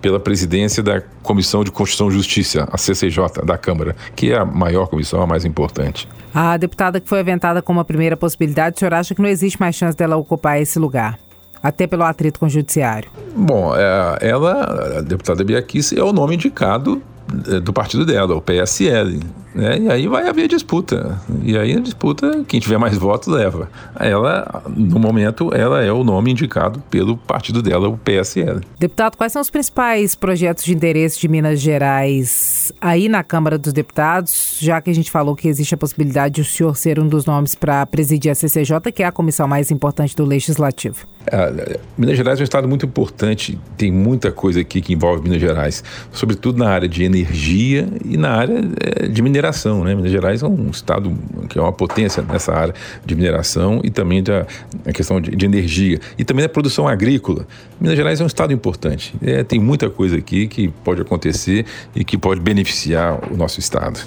pela 0.00 0.20
presidência 0.20 0.82
da 0.82 1.00
Comissão 1.22 1.64
de 1.64 1.70
Constituição 1.70 2.08
e 2.08 2.12
Justiça, 2.12 2.68
a 2.70 2.78
CCJ, 2.78 3.44
da 3.44 3.58
Câmara, 3.58 3.96
que 4.14 4.32
é 4.32 4.38
a 4.38 4.44
maior 4.44 4.86
comissão, 4.86 5.20
a 5.22 5.26
mais 5.26 5.44
importante. 5.44 6.08
A 6.34 6.56
deputada 6.56 7.00
que 7.00 7.08
foi 7.08 7.20
aventada 7.20 7.62
como 7.62 7.80
a 7.80 7.84
primeira 7.84 8.16
possibilidade, 8.16 8.76
o 8.76 8.78
senhor 8.78 8.94
acha 8.94 9.14
que 9.14 9.22
não 9.22 9.28
existe 9.28 9.58
mais 9.58 9.74
chance 9.74 9.96
dela 9.96 10.16
ocupar 10.16 10.60
esse 10.60 10.78
lugar? 10.78 11.18
Até 11.60 11.86
pelo 11.86 12.04
atrito 12.04 12.38
com 12.38 12.46
o 12.46 12.48
judiciário. 12.48 13.10
Bom, 13.34 13.74
é, 13.74 14.18
ela, 14.20 14.98
a 14.98 15.00
deputada 15.00 15.42
Biaquice, 15.42 15.98
é 15.98 16.02
o 16.02 16.12
nome 16.12 16.36
indicado 16.36 17.02
é, 17.48 17.60
do 17.60 17.72
partido 17.72 18.06
dela, 18.06 18.36
o 18.36 18.40
PSL. 18.40 19.20
Né? 19.54 19.78
E 19.78 19.90
aí 19.90 20.06
vai 20.06 20.28
haver 20.28 20.48
disputa. 20.48 21.20
E 21.42 21.56
aí 21.56 21.74
a 21.74 21.80
disputa, 21.80 22.44
quem 22.46 22.60
tiver 22.60 22.78
mais 22.78 22.96
votos 22.96 23.28
leva. 23.28 23.70
Ela, 23.98 24.62
no 24.68 24.98
momento, 24.98 25.50
ela 25.54 25.82
é 25.82 25.92
o 25.92 26.04
nome 26.04 26.30
indicado 26.30 26.80
pelo 26.90 27.16
partido 27.16 27.62
dela, 27.62 27.88
o 27.88 27.96
PSL. 27.96 28.60
Deputado, 28.78 29.16
quais 29.16 29.32
são 29.32 29.42
os 29.42 29.50
principais 29.50 30.14
projetos 30.14 30.64
de 30.64 30.74
interesse 30.74 31.18
de 31.18 31.28
Minas 31.28 31.60
Gerais 31.60 32.72
aí 32.80 33.08
na 33.08 33.22
Câmara 33.22 33.58
dos 33.58 33.72
Deputados, 33.72 34.58
já 34.60 34.80
que 34.80 34.90
a 34.90 34.94
gente 34.94 35.10
falou 35.10 35.34
que 35.34 35.48
existe 35.48 35.74
a 35.74 35.78
possibilidade 35.78 36.36
de 36.36 36.40
o 36.42 36.44
senhor 36.44 36.76
ser 36.76 36.98
um 36.98 37.08
dos 37.08 37.24
nomes 37.24 37.54
para 37.54 37.84
presidir 37.86 38.30
a 38.30 38.34
CCJ, 38.34 38.92
que 38.94 39.02
é 39.02 39.06
a 39.06 39.12
comissão 39.12 39.48
mais 39.48 39.70
importante 39.70 40.14
do 40.14 40.24
Legislativo? 40.24 41.06
É, 41.26 41.78
Minas 41.96 42.16
Gerais 42.16 42.38
é 42.38 42.42
um 42.42 42.44
estado 42.44 42.68
muito 42.68 42.86
importante, 42.86 43.58
tem 43.76 43.90
muita 43.90 44.30
coisa 44.30 44.60
aqui 44.60 44.80
que 44.80 44.92
envolve 44.92 45.22
Minas 45.22 45.40
Gerais, 45.40 45.82
sobretudo 46.12 46.58
na 46.58 46.70
área 46.70 46.88
de 46.88 47.02
energia 47.02 47.88
e 48.04 48.16
na 48.16 48.30
área 48.30 48.60
é, 48.80 49.06
de 49.06 49.20
mineral 49.22 49.37
mineração. 49.38 49.84
Né? 49.84 49.94
Minas 49.94 50.10
Gerais 50.10 50.42
é 50.42 50.46
um 50.46 50.70
estado 50.70 51.16
que 51.48 51.58
é 51.58 51.62
uma 51.62 51.72
potência 51.72 52.22
nessa 52.22 52.52
área 52.52 52.74
de 53.04 53.14
mineração 53.14 53.80
e 53.84 53.90
também 53.90 54.22
da 54.22 54.46
questão 54.92 55.20
de, 55.20 55.30
de, 55.30 55.46
energia 55.46 55.98
e 56.18 56.24
também 56.24 56.44
da 56.44 56.48
produção 56.48 56.86
agrícola. 56.86 57.46
Minas 57.80 57.96
Gerais 57.96 58.20
é 58.20 58.24
um 58.24 58.26
estado 58.26 58.52
importante. 58.52 59.14
É, 59.22 59.44
tem 59.44 59.58
muita 59.58 59.88
coisa 59.88 60.16
aqui 60.16 60.46
que 60.46 60.68
pode 60.68 61.00
acontecer 61.00 61.64
e 61.94 62.04
que 62.04 62.18
pode 62.18 62.40
beneficiar 62.40 63.32
o 63.32 63.36
nosso 63.36 63.60
estado. 63.60 64.00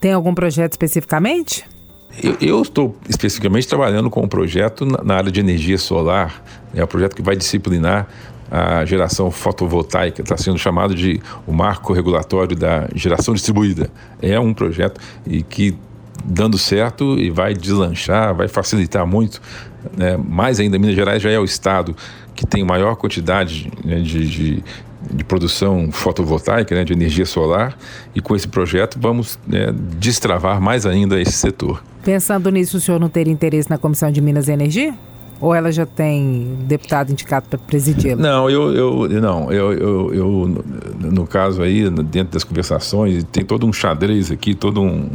Tem 0.00 0.12
algum 0.12 0.34
projeto 0.34 0.72
especificamente? 0.72 1.64
Eu, 2.40 2.62
estou 2.62 2.96
especificamente 3.08 3.68
trabalhando 3.68 4.10
com 4.10 4.22
um 4.22 4.28
projeto 4.28 4.84
na, 4.84 5.04
na 5.04 5.14
área 5.16 5.30
de 5.30 5.38
energia 5.38 5.78
solar. 5.78 6.42
É 6.74 6.82
um 6.82 6.86
projeto 6.86 7.14
que 7.14 7.22
vai 7.22 7.36
disciplinar 7.36 8.08
a 8.50 8.84
geração 8.84 9.30
fotovoltaica, 9.30 10.22
está 10.22 10.36
sendo 10.36 10.58
chamado 10.58 10.94
de 10.94 11.20
o 11.46 11.52
marco 11.52 11.92
regulatório 11.92 12.56
da 12.56 12.88
geração 12.94 13.34
distribuída. 13.34 13.90
É 14.20 14.38
um 14.40 14.54
projeto 14.54 15.00
e 15.26 15.42
que 15.42 15.76
dando 16.24 16.58
certo 16.58 17.18
e 17.18 17.30
vai 17.30 17.54
deslanchar, 17.54 18.34
vai 18.34 18.48
facilitar 18.48 19.06
muito. 19.06 19.40
Né? 19.96 20.16
Mais 20.16 20.60
ainda, 20.60 20.78
Minas 20.78 20.96
Gerais 20.96 21.22
já 21.22 21.30
é 21.30 21.38
o 21.38 21.44
estado 21.44 21.94
que 22.34 22.46
tem 22.46 22.64
maior 22.64 22.94
quantidade 22.96 23.70
né, 23.84 24.00
de, 24.00 24.28
de, 24.28 24.64
de, 25.10 25.24
produção 25.24 25.90
fotovoltaica, 25.90 26.74
né, 26.74 26.84
de 26.84 26.92
energia 26.92 27.26
solar, 27.26 27.76
e 28.14 28.20
com 28.20 28.36
esse 28.36 28.46
projeto 28.46 28.98
vamos 29.00 29.38
né, 29.46 29.72
destravar 29.98 30.60
mais 30.60 30.86
ainda 30.86 31.20
esse 31.20 31.32
setor. 31.32 31.82
Pensando 32.04 32.48
nisso, 32.50 32.76
o 32.76 32.80
senhor 32.80 33.00
não 33.00 33.08
teria 33.08 33.32
interesse 33.32 33.68
na 33.68 33.76
Comissão 33.76 34.10
de 34.12 34.20
Minas 34.20 34.46
e 34.48 34.52
Energia? 34.52 34.94
Ou 35.40 35.54
ela 35.54 35.70
já 35.70 35.86
tem 35.86 36.56
deputado 36.62 37.12
indicado 37.12 37.46
para 37.48 37.58
presidir? 37.58 38.16
Não, 38.16 38.50
eu, 38.50 38.74
eu 38.74 39.20
não, 39.20 39.52
eu, 39.52 39.72
eu, 39.72 40.14
eu, 40.14 40.64
no 41.00 41.26
caso 41.26 41.62
aí, 41.62 41.88
dentro 41.90 42.32
das 42.32 42.44
conversações, 42.44 43.24
tem 43.24 43.44
todo 43.44 43.66
um 43.66 43.72
xadrez 43.72 44.30
aqui, 44.30 44.54
todo 44.54 44.82
um, 44.82 45.08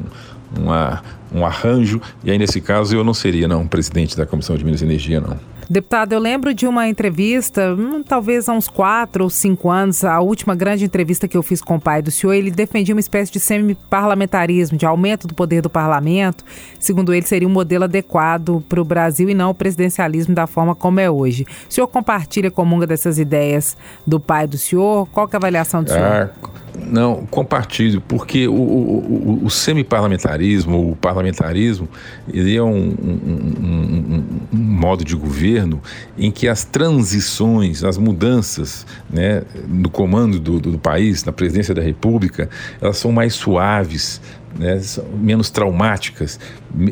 uma, 0.58 1.04
um 1.34 1.46
arranjo, 1.46 2.02
e 2.24 2.32
aí 2.32 2.38
nesse 2.38 2.62
caso 2.62 2.96
eu 2.96 3.04
não 3.04 3.14
seria 3.14 3.48
não 3.48 3.68
presidente 3.68 4.16
da 4.16 4.26
Comissão 4.26 4.56
de 4.56 4.64
Minas 4.64 4.82
e 4.82 4.86
Energia, 4.86 5.20
não. 5.20 5.38
Deputado, 5.74 6.14
eu 6.14 6.20
lembro 6.20 6.54
de 6.54 6.68
uma 6.68 6.88
entrevista, 6.88 7.74
hum, 7.74 8.04
talvez 8.04 8.48
há 8.48 8.54
uns 8.54 8.68
quatro 8.68 9.24
ou 9.24 9.30
cinco 9.32 9.72
anos, 9.72 10.04
a 10.04 10.20
última 10.20 10.54
grande 10.54 10.86
entrevista 10.86 11.28
que 11.28 11.36
eu 11.36 11.42
fiz 11.42 11.64
com 11.64 11.78
o 11.78 11.82
pai 11.82 12.00
do 12.00 12.12
senhor, 12.12 12.34
ele 12.34 12.52
defendia 12.52 12.94
uma 12.94 13.00
espécie 13.00 13.32
de 13.32 13.40
semi-parlamentarismo, 13.40 14.78
de 14.78 14.86
aumento 14.86 15.26
do 15.26 15.34
poder 15.34 15.64
do 15.64 15.72
parlamento. 15.72 16.46
Segundo 16.80 17.12
ele, 17.12 17.26
seria 17.26 17.48
um 17.48 17.52
modelo 17.52 17.86
adequado 17.86 18.64
para 18.70 18.80
o 18.80 18.86
Brasil 18.86 19.32
e 19.32 19.34
não 19.34 19.50
o 19.50 19.56
presidencialismo 19.56 20.36
da 20.36 20.46
forma 20.46 20.76
como 20.76 21.00
é 21.00 21.10
hoje. 21.10 21.44
O 21.68 21.74
senhor 21.74 21.88
compartilha 21.88 22.52
comunga 22.52 22.86
dessas 22.86 23.18
ideias 23.18 23.76
do 24.06 24.20
pai 24.20 24.46
do 24.46 24.60
senhor? 24.60 25.08
Qual 25.08 25.26
é 25.26 25.36
a 25.36 25.38
avaliação 25.38 25.82
do 25.82 25.90
senhor? 25.90 26.06
Ah, 26.06 26.30
não, 26.78 27.26
compartilho, 27.28 28.02
porque 28.02 28.48
o, 28.48 28.54
o, 28.54 29.40
o, 29.42 29.46
o 29.46 29.50
semi-parlamentarismo, 29.50 30.92
o 30.92 30.96
parlamentarismo, 30.96 31.88
ele 32.32 32.56
é 32.56 32.64
um, 32.64 32.70
um, 32.70 33.20
um, 33.62 34.24
um, 34.52 34.58
modo 34.58 35.06
de 35.06 35.16
governo 35.16 35.82
em 36.18 36.32
que 36.32 36.48
as 36.48 36.64
transições, 36.64 37.84
as 37.84 37.98
mudanças 37.98 38.86
né, 39.10 39.44
no 39.68 39.90
comando 39.90 40.40
do, 40.40 40.60
do, 40.60 40.72
do 40.72 40.80
país, 40.80 41.24
na 41.24 41.32
presidência 41.32 41.74
da 41.74 41.82
República, 41.82 42.50
elas 42.82 42.98
são 42.98 43.12
mais 43.12 43.34
suaves, 43.34 44.20
né, 44.58 44.80
menos 45.20 45.50
traumáticas, 45.50 46.40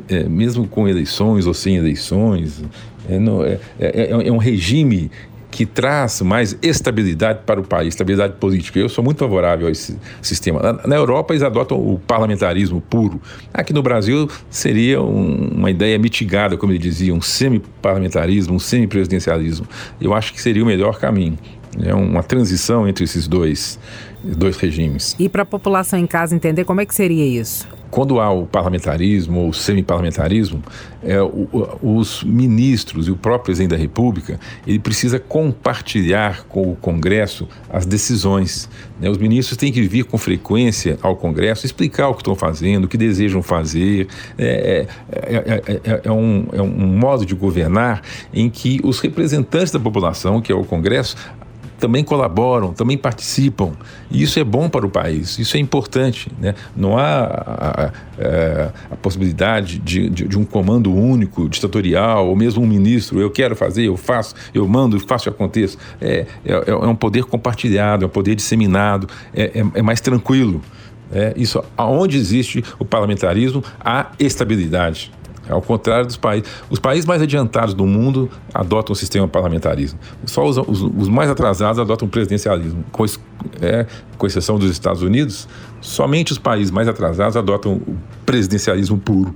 é, 0.07 0.23
mesmo 0.23 0.67
com 0.67 0.88
eleições 0.88 1.47
ou 1.47 1.53
sem 1.53 1.75
eleições. 1.75 2.63
É, 3.09 3.15
é, 3.79 4.01
é, 4.03 4.27
é 4.27 4.31
um 4.31 4.38
regime 4.38 5.09
que 5.51 5.65
traz 5.65 6.22
mais 6.22 6.58
estabilidade 6.62 7.41
para 7.46 7.60
o 7.60 7.63
país, 7.63 7.89
estabilidade 7.89 8.36
política. 8.39 8.79
Eu 8.79 8.88
sou 8.88 9.03
muito 9.03 9.20
favorável 9.20 9.67
a 9.67 9.72
esse 9.72 9.98
sistema. 10.22 10.62
Na, 10.62 10.88
na 10.88 10.96
Europa, 10.96 11.34
eles 11.34 11.43
adotam 11.43 11.77
o 11.77 12.00
parlamentarismo 12.00 12.79
puro. 12.81 13.22
Aqui 13.53 13.74
no 13.74 13.84
Brasil, 13.84 14.29
seria 14.50 15.01
um, 15.01 15.50
uma 15.50 15.70
ideia 15.70 16.00
mitigada, 16.00 16.55
como 16.55 16.72
ele 16.72 16.79
dizia, 16.79 17.13
um 17.13 17.22
semi-parlamentarismo, 17.22 18.55
um 18.55 18.60
semi-presidencialismo. 18.60 19.67
Eu 20.00 20.13
acho 20.13 20.34
que 20.34 20.41
seria 20.41 20.63
o 20.63 20.65
melhor 20.65 20.98
caminho. 20.98 21.38
É 21.84 21.93
uma 21.93 22.24
transição 22.24 22.88
entre 22.88 23.03
esses 23.03 23.27
dois, 23.27 23.79
dois 24.23 24.57
regimes. 24.57 25.15
E 25.19 25.27
para 25.27 25.43
a 25.43 25.45
população 25.45 25.99
em 25.99 26.07
casa 26.07 26.35
entender 26.35 26.63
como 26.63 26.81
é 26.81 26.85
que 26.85 26.95
seria 26.95 27.25
isso? 27.25 27.67
quando 27.91 28.21
há 28.21 28.31
o 28.31 28.47
parlamentarismo 28.47 29.41
ou 29.41 29.53
semi-parlamentarismo, 29.53 30.63
é, 31.03 31.21
o, 31.21 31.77
os 31.83 32.23
ministros 32.23 33.07
e 33.07 33.11
o 33.11 33.17
próprio 33.17 33.45
presidente 33.45 33.71
da 33.71 33.77
República, 33.77 34.39
ele 34.65 34.79
precisa 34.79 35.19
compartilhar 35.19 36.45
com 36.45 36.71
o 36.71 36.75
Congresso 36.77 37.47
as 37.69 37.85
decisões. 37.85 38.69
Né? 38.99 39.09
Os 39.09 39.17
ministros 39.17 39.57
têm 39.57 39.73
que 39.73 39.81
vir 39.81 40.05
com 40.05 40.17
frequência 40.17 40.97
ao 41.01 41.17
Congresso, 41.17 41.65
explicar 41.65 42.07
o 42.07 42.13
que 42.13 42.21
estão 42.21 42.33
fazendo, 42.33 42.85
o 42.85 42.87
que 42.87 42.97
desejam 42.97 43.43
fazer. 43.43 44.07
É, 44.37 44.87
é, 45.11 45.79
é, 45.83 46.01
é 46.05 46.11
um, 46.11 46.47
é 46.53 46.61
um 46.61 46.97
modo 46.97 47.25
de 47.25 47.35
governar 47.35 48.01
em 48.33 48.49
que 48.49 48.79
os 48.83 48.99
representantes 48.99 49.71
da 49.71 49.79
população, 49.79 50.39
que 50.41 50.51
é 50.51 50.55
o 50.55 50.63
Congresso, 50.63 51.17
também 51.81 52.03
colaboram, 52.03 52.73
também 52.73 52.95
participam. 52.95 53.71
E 54.11 54.21
isso 54.21 54.39
é 54.39 54.43
bom 54.43 54.69
para 54.69 54.85
o 54.85 54.89
país, 54.89 55.39
isso 55.39 55.57
é 55.57 55.59
importante. 55.59 56.31
Né? 56.39 56.53
Não 56.75 56.97
há 56.97 57.23
a, 57.23 57.85
a, 57.85 57.91
é, 58.19 58.71
a 58.91 58.95
possibilidade 58.95 59.79
de, 59.79 60.09
de, 60.09 60.27
de, 60.27 60.38
um 60.38 60.45
comando 60.45 60.93
único, 60.93 61.50
ditatorial, 61.50 62.27
ou 62.27 62.35
mesmo 62.35 62.63
um 62.63 62.67
ministro, 62.67 63.19
eu 63.19 63.31
quero 63.31 63.55
fazer, 63.55 63.88
eu 63.88 63.97
faço, 63.97 64.35
eu 64.53 64.67
mando, 64.67 65.00
faço 65.00 65.27
e 65.27 65.29
aconteça. 65.29 65.77
É, 66.00 66.27
é, 66.45 66.69
é 66.69 66.75
um 66.75 66.95
poder 66.95 67.25
compartilhado, 67.25 68.05
é 68.05 68.07
um 68.07 68.11
poder 68.11 68.35
disseminado, 68.35 69.07
é, 69.33 69.59
é, 69.59 69.79
é 69.79 69.81
mais 69.81 70.00
tranquilo. 70.00 70.61
É, 71.11 71.33
isso, 71.35 71.61
aonde 71.75 72.15
existe 72.15 72.63
o 72.79 72.85
parlamentarismo, 72.85 73.63
há 73.83 74.11
estabilidade. 74.17 75.11
Ao 75.51 75.62
contrário 75.62 76.05
dos 76.05 76.17
países. 76.17 76.50
Os 76.70 76.79
países 76.79 77.05
mais 77.05 77.22
adiantados 77.22 77.74
do 77.74 77.86
mundo 77.86 78.29
adotam 78.53 78.93
o 78.93 78.96
sistema 78.96 79.27
parlamentarismo. 79.27 80.00
Só 80.25 80.46
os, 80.46 80.58
os, 80.58 80.81
os 80.81 81.10
mais 81.10 81.29
atrasados 81.29 81.79
adotam 81.79 82.08
o 82.08 82.12
presidencialismo. 82.12 82.84
Com, 82.91 83.05
é, 83.62 83.86
com 84.17 84.27
exceção 84.27 84.58
dos 84.58 84.72
Estados 84.72 85.01
Unidos, 85.01 85.48
somente 85.81 86.31
os 86.31 86.38
países 86.38 86.72
mais 86.72 86.88
atrasados 86.88 87.36
adotam 87.36 87.74
o 87.74 87.98
presidencialismo 88.25 88.98
puro. 88.98 89.36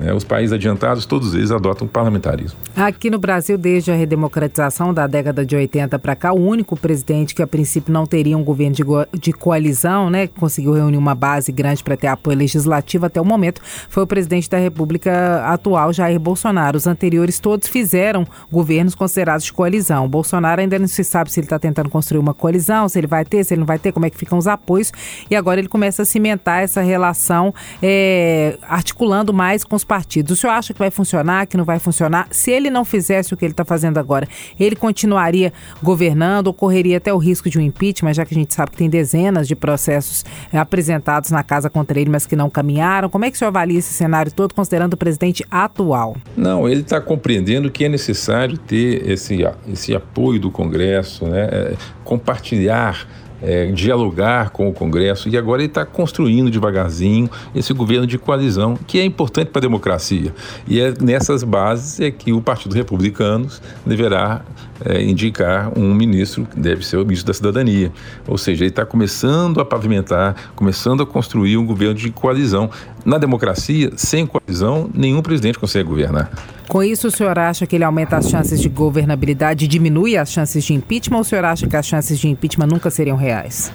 É, 0.00 0.12
os 0.12 0.24
países 0.24 0.52
adiantados, 0.52 1.06
todos 1.06 1.34
eles 1.34 1.50
adotam 1.50 1.86
parlamentarismo. 1.86 2.58
Aqui 2.74 3.08
no 3.10 3.18
Brasil, 3.18 3.56
desde 3.56 3.92
a 3.92 3.94
redemocratização 3.94 4.92
da 4.92 5.06
década 5.06 5.46
de 5.46 5.54
80 5.54 5.98
para 5.98 6.16
cá, 6.16 6.32
o 6.32 6.40
único 6.40 6.76
presidente 6.76 7.34
que 7.34 7.42
a 7.42 7.46
princípio 7.46 7.92
não 7.92 8.04
teria 8.04 8.36
um 8.36 8.42
governo 8.42 8.74
de, 8.74 8.84
de 9.18 9.32
coalizão, 9.32 10.10
né, 10.10 10.26
que 10.26 10.38
conseguiu 10.38 10.72
reunir 10.72 10.96
uma 10.96 11.14
base 11.14 11.52
grande 11.52 11.82
para 11.84 11.96
ter 11.96 12.08
apoio 12.08 12.36
legislativo 12.36 13.06
até 13.06 13.20
o 13.20 13.24
momento, 13.24 13.60
foi 13.88 14.02
o 14.02 14.06
presidente 14.06 14.50
da 14.50 14.58
República 14.58 15.44
atual, 15.46 15.92
Jair 15.92 16.18
Bolsonaro. 16.18 16.76
Os 16.76 16.86
anteriores 16.86 17.38
todos 17.38 17.68
fizeram 17.68 18.26
governos 18.50 18.94
considerados 18.94 19.44
de 19.44 19.52
coalizão. 19.52 20.06
O 20.06 20.08
Bolsonaro 20.08 20.60
ainda 20.60 20.78
não 20.78 20.88
se 20.88 21.04
sabe 21.04 21.30
se 21.30 21.38
ele 21.38 21.46
está 21.46 21.58
tentando 21.58 21.88
construir 21.88 22.18
uma 22.18 22.34
coalizão, 22.34 22.88
se 22.88 22.98
ele 22.98 23.06
vai 23.06 23.24
ter, 23.24 23.44
se 23.44 23.54
ele 23.54 23.60
não 23.60 23.66
vai 23.66 23.78
ter, 23.78 23.92
como 23.92 24.06
é 24.06 24.10
que 24.10 24.16
ficam 24.16 24.38
os 24.38 24.48
apoios. 24.48 24.92
E 25.30 25.36
agora 25.36 25.60
ele 25.60 25.68
começa 25.68 26.02
a 26.02 26.04
cimentar 26.04 26.62
essa 26.62 26.80
relação, 26.80 27.54
é, 27.80 28.58
articulando 28.68 29.32
mais 29.32 29.62
com 29.62 29.76
os 29.76 29.83
os 29.84 29.86
partidos. 29.86 30.32
O 30.32 30.40
senhor 30.40 30.54
acha 30.54 30.72
que 30.72 30.78
vai 30.78 30.90
funcionar, 30.90 31.46
que 31.46 31.56
não 31.56 31.64
vai 31.64 31.78
funcionar? 31.78 32.26
Se 32.30 32.50
ele 32.50 32.70
não 32.70 32.84
fizesse 32.84 33.34
o 33.34 33.36
que 33.36 33.44
ele 33.44 33.52
está 33.52 33.64
fazendo 33.64 33.98
agora, 33.98 34.26
ele 34.58 34.74
continuaria 34.74 35.52
governando 35.82 36.48
ou 36.48 36.54
correria 36.54 36.96
até 36.96 37.12
o 37.12 37.18
risco 37.18 37.48
de 37.50 37.58
um 37.58 37.60
impeachment, 37.60 38.14
já 38.14 38.24
que 38.24 38.34
a 38.34 38.38
gente 38.38 38.54
sabe 38.54 38.70
que 38.72 38.78
tem 38.78 38.88
dezenas 38.88 39.46
de 39.46 39.54
processos 39.54 40.24
é, 40.52 40.58
apresentados 40.58 41.30
na 41.30 41.42
casa 41.42 41.68
contra 41.68 42.00
ele, 42.00 42.10
mas 42.10 42.26
que 42.26 42.34
não 42.34 42.48
caminharam? 42.48 43.10
Como 43.10 43.24
é 43.24 43.30
que 43.30 43.36
o 43.36 43.38
senhor 43.38 43.48
avalia 43.48 43.78
esse 43.78 43.92
cenário 43.92 44.32
todo, 44.32 44.54
considerando 44.54 44.94
o 44.94 44.96
presidente 44.96 45.44
atual? 45.50 46.16
Não, 46.36 46.68
ele 46.68 46.80
está 46.80 47.00
compreendendo 47.00 47.70
que 47.70 47.84
é 47.84 47.88
necessário 47.88 48.56
ter 48.56 49.08
esse, 49.08 49.38
esse 49.70 49.94
apoio 49.94 50.40
do 50.40 50.50
Congresso, 50.50 51.26
né? 51.26 51.48
É, 51.52 51.74
compartilhar 52.04 53.06
é, 53.44 53.66
dialogar 53.66 54.50
com 54.50 54.68
o 54.68 54.72
Congresso 54.72 55.28
e 55.28 55.36
agora 55.36 55.60
ele 55.60 55.68
está 55.68 55.84
construindo 55.84 56.50
devagarzinho 56.50 57.28
esse 57.54 57.72
governo 57.74 58.06
de 58.06 58.18
coalizão 58.18 58.76
que 58.86 58.98
é 58.98 59.04
importante 59.04 59.50
para 59.50 59.60
a 59.60 59.62
democracia. 59.62 60.34
E 60.66 60.80
é 60.80 60.94
nessas 60.98 61.44
bases 61.44 62.00
é 62.00 62.10
que 62.10 62.32
o 62.32 62.40
Partido 62.40 62.74
Republicano 62.74 63.46
deverá 63.84 64.42
é, 64.84 65.02
indicar 65.02 65.76
um 65.78 65.94
ministro 65.94 66.46
que 66.46 66.58
deve 66.58 66.84
ser 66.86 66.96
o 66.96 67.04
ministro 67.04 67.28
da 67.28 67.34
Cidadania. 67.34 67.92
Ou 68.26 68.36
seja, 68.36 68.64
ele 68.64 68.70
está 68.70 68.84
começando 68.84 69.60
a 69.60 69.64
pavimentar, 69.64 70.34
começando 70.54 71.02
a 71.02 71.06
construir 71.06 71.56
um 71.56 71.64
governo 71.64 71.94
de 71.94 72.10
coalizão. 72.10 72.70
Na 73.04 73.18
democracia, 73.18 73.90
sem 73.96 74.26
coalizão, 74.26 74.90
nenhum 74.94 75.22
presidente 75.22 75.58
consegue 75.58 75.88
governar. 75.88 76.30
Com 76.68 76.82
isso, 76.82 77.08
o 77.08 77.10
senhor 77.10 77.38
acha 77.38 77.66
que 77.66 77.76
ele 77.76 77.84
aumenta 77.84 78.16
as 78.16 78.28
chances 78.28 78.60
de 78.60 78.68
governabilidade 78.68 79.64
e 79.64 79.68
diminui 79.68 80.16
as 80.16 80.30
chances 80.30 80.64
de 80.64 80.72
impeachment 80.72 81.16
ou 81.16 81.22
o 81.22 81.24
senhor 81.24 81.44
acha 81.44 81.66
que 81.66 81.76
as 81.76 81.86
chances 81.86 82.18
de 82.18 82.28
impeachment 82.28 82.66
nunca 82.66 82.90
seriam 82.90 83.16
reais? 83.16 83.72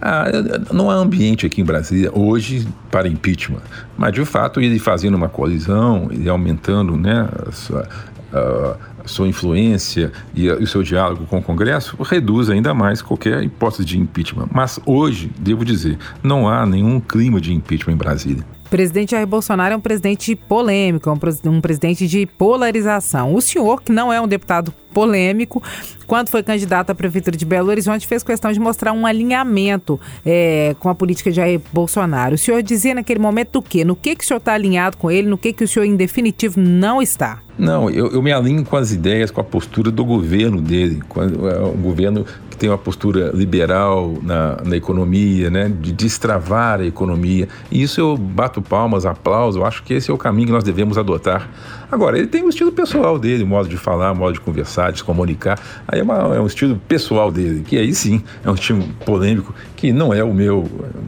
Ah, 0.00 0.26
não 0.72 0.90
há 0.90 0.94
ambiente 0.94 1.46
aqui 1.46 1.60
em 1.60 1.64
Brasília 1.64 2.10
hoje 2.12 2.66
para 2.90 3.08
impeachment, 3.08 3.62
mas 3.96 4.12
de 4.12 4.24
fato 4.24 4.60
ele 4.60 4.78
fazendo 4.78 5.14
uma 5.14 5.28
coalizão, 5.28 6.08
ele 6.10 6.28
aumentando 6.28 6.96
né, 6.96 7.28
a 7.46 7.52
sua, 7.52 7.88
a 8.32 8.76
sua 9.04 9.28
influência 9.28 10.12
e, 10.34 10.48
o 10.48 10.66
seu 10.66 10.82
diálogo 10.82 11.26
com 11.26 11.38
o 11.38 11.42
Congresso 11.42 11.96
reduz 12.02 12.50
ainda 12.50 12.72
mais 12.74 13.02
qualquer 13.02 13.42
hipótese 13.42 13.84
de 13.84 13.98
impeachment. 13.98 14.48
Mas 14.52 14.80
hoje, 14.86 15.30
devo 15.38 15.64
dizer, 15.64 15.98
não 16.22 16.48
há 16.48 16.64
nenhum 16.66 17.00
clima 17.00 17.40
de 17.40 17.52
impeachment 17.52 17.94
em 17.94 17.98
Brasília. 17.98 18.53
Presidente 18.74 19.12
Jair 19.12 19.24
Bolsonaro 19.24 19.72
é 19.72 19.76
um 19.76 19.80
presidente 19.80 20.34
polêmico, 20.34 21.08
um 21.44 21.60
presidente 21.60 22.08
de 22.08 22.26
polarização. 22.26 23.32
O 23.32 23.40
senhor, 23.40 23.80
que 23.80 23.92
não 23.92 24.12
é 24.12 24.20
um 24.20 24.26
deputado 24.26 24.74
polêmico, 24.92 25.62
quando 26.08 26.28
foi 26.28 26.42
candidato 26.42 26.90
à 26.90 26.94
Prefeitura 26.94 27.36
de 27.36 27.44
Belo 27.44 27.68
Horizonte, 27.68 28.04
fez 28.04 28.24
questão 28.24 28.52
de 28.52 28.58
mostrar 28.58 28.92
um 28.92 29.06
alinhamento 29.06 30.00
é, 30.26 30.74
com 30.80 30.88
a 30.88 30.94
política 30.94 31.30
de 31.30 31.36
Jair 31.36 31.60
Bolsonaro. 31.72 32.34
O 32.34 32.38
senhor 32.38 32.64
dizia 32.64 32.96
naquele 32.96 33.20
momento 33.20 33.60
o 33.60 33.62
quê? 33.62 33.84
No 33.84 33.94
que, 33.94 34.16
que 34.16 34.24
o 34.24 34.26
senhor 34.26 34.38
está 34.38 34.54
alinhado 34.54 34.96
com 34.96 35.08
ele, 35.08 35.28
no 35.28 35.38
que, 35.38 35.52
que 35.52 35.62
o 35.62 35.68
senhor, 35.68 35.84
em 35.84 35.94
definitivo, 35.94 36.58
não 36.58 37.00
está? 37.00 37.38
Não, 37.56 37.88
eu, 37.88 38.10
eu 38.10 38.20
me 38.20 38.32
alinho 38.32 38.64
com 38.64 38.76
as 38.76 38.90
ideias, 38.90 39.30
com 39.30 39.40
a 39.40 39.44
postura 39.44 39.92
do 39.92 40.04
governo 40.04 40.60
dele, 40.60 41.00
é 41.14 41.64
um 41.64 41.80
governo 41.80 42.26
que 42.54 42.60
tem 42.60 42.70
uma 42.70 42.78
postura 42.78 43.30
liberal 43.34 44.14
na, 44.22 44.56
na 44.64 44.76
economia, 44.76 45.50
né, 45.50 45.68
de 45.68 45.92
destravar 45.92 46.80
a 46.80 46.84
economia. 46.86 47.48
E 47.70 47.82
isso 47.82 48.00
eu 48.00 48.16
bato 48.16 48.62
palmas, 48.62 49.04
aplauso, 49.04 49.58
eu 49.58 49.66
acho 49.66 49.82
que 49.82 49.92
esse 49.92 50.10
é 50.10 50.14
o 50.14 50.18
caminho 50.18 50.46
que 50.46 50.52
nós 50.52 50.64
devemos 50.64 50.96
adotar. 50.96 51.50
Agora, 51.90 52.18
ele 52.18 52.26
tem 52.26 52.42
o 52.42 52.46
um 52.46 52.48
estilo 52.48 52.72
pessoal 52.72 53.18
dele, 53.18 53.44
modo 53.44 53.68
de 53.68 53.76
falar, 53.76 54.14
modo 54.14 54.32
de 54.32 54.40
conversar, 54.40 54.90
de 54.90 54.98
se 54.98 55.04
comunicar. 55.04 55.60
Aí 55.86 56.00
é, 56.00 56.02
uma, 56.02 56.34
é, 56.34 56.40
um 56.40 56.46
estilo 56.46 56.80
pessoal 56.88 57.30
dele, 57.30 57.62
que 57.62 57.76
aí 57.76 57.94
sim 57.94 58.22
é 58.44 58.50
um 58.50 58.54
estilo 58.54 58.82
polêmico, 59.04 59.54
que 59.84 59.92
não 59.92 60.14
é 60.14 60.24
o 60.24 60.32
meu, 60.32 60.64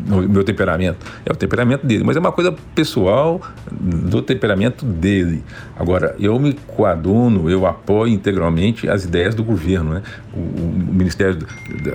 o 0.06 0.28
meu 0.28 0.44
temperamento, 0.44 0.98
é 1.24 1.32
o 1.32 1.34
temperamento 1.34 1.86
dele, 1.86 2.04
mas 2.04 2.14
é 2.14 2.20
uma 2.20 2.30
coisa 2.30 2.54
pessoal 2.74 3.40
do 3.72 4.20
temperamento 4.20 4.84
dele. 4.84 5.42
Agora, 5.74 6.14
eu 6.20 6.38
me 6.38 6.52
coaduno, 6.52 7.48
eu 7.48 7.64
apoio 7.66 8.12
integralmente 8.12 8.86
as 8.86 9.04
ideias 9.04 9.34
do 9.34 9.42
governo. 9.42 9.94
Né? 9.94 10.02
O, 10.34 10.40
o 10.40 10.92
Ministério 10.92 11.38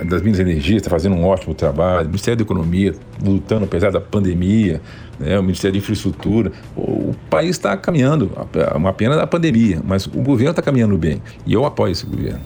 das 0.08 0.22
Minas 0.22 0.40
e 0.40 0.42
Energia 0.42 0.76
está 0.76 0.90
fazendo 0.90 1.14
um 1.14 1.24
ótimo 1.24 1.54
trabalho, 1.54 2.06
o 2.06 2.08
Ministério 2.08 2.36
da 2.36 2.42
Economia 2.42 2.92
lutando 3.24 3.64
apesar 3.64 3.92
da 3.92 4.00
pandemia, 4.00 4.80
né? 5.20 5.38
o 5.38 5.42
Ministério 5.42 5.74
de 5.74 5.78
Infraestrutura. 5.78 6.50
O, 6.74 6.80
o 7.10 7.16
país 7.30 7.50
está 7.50 7.76
caminhando, 7.76 8.32
uma 8.74 8.92
pena 8.92 9.14
da 9.14 9.26
pandemia, 9.26 9.80
mas 9.84 10.06
o 10.06 10.20
governo 10.20 10.50
está 10.50 10.62
caminhando 10.62 10.98
bem 10.98 11.22
e 11.46 11.52
eu 11.52 11.64
apoio 11.64 11.92
esse 11.92 12.04
governo. 12.04 12.40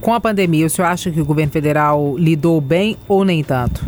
Com 0.00 0.12
a 0.12 0.20
pandemia, 0.20 0.66
o 0.66 0.70
senhor 0.70 0.88
acha 0.88 1.10
que 1.10 1.20
o 1.20 1.24
governo 1.24 1.52
federal 1.52 2.16
lidou 2.18 2.60
bem 2.60 2.96
ou 3.08 3.24
nem 3.24 3.42
tanto? 3.42 3.84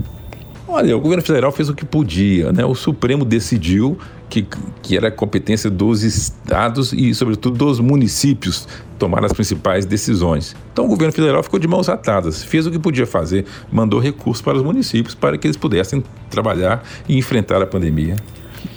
Olha, 0.67 0.97
o 0.97 1.00
governo 1.00 1.23
federal 1.23 1.53
fez 1.53 1.69
o 1.69 1.75
que 1.75 1.85
podia, 1.85 2.50
né? 2.53 2.64
O 2.64 2.75
Supremo 2.75 3.25
decidiu 3.25 3.99
que, 4.31 4.47
que 4.83 4.97
era 4.97 5.11
competência 5.11 5.71
dos 5.71 6.03
estados 6.03 6.93
e, 6.93 7.14
sobretudo, 7.14 7.57
dos 7.57 7.81
municípios 7.81 8.67
tomar 8.99 9.25
as 9.25 9.33
principais 9.33 9.85
decisões. 9.85 10.57
Então, 10.73 10.87
o 10.87 10.88
governo 10.88 11.12
federal 11.12 11.43
ficou 11.43 11.61
de 11.61 11.69
mãos 11.69 11.88
atadas, 11.88 12.43
fez 12.43 12.67
o 12.67 12.71
que 12.71 12.79
podia 12.79 13.07
fazer, 13.07 13.45
mandou 13.71 14.00
recursos 14.00 14.43
para 14.43 14.57
os 14.57 14.62
municípios 14.62 15.14
para 15.14 15.37
que 15.37 15.47
eles 15.47 15.57
pudessem 15.57 16.03
trabalhar 16.31 16.83
e 17.07 17.17
enfrentar 17.19 17.61
a 17.61 17.67
pandemia. 17.67 18.17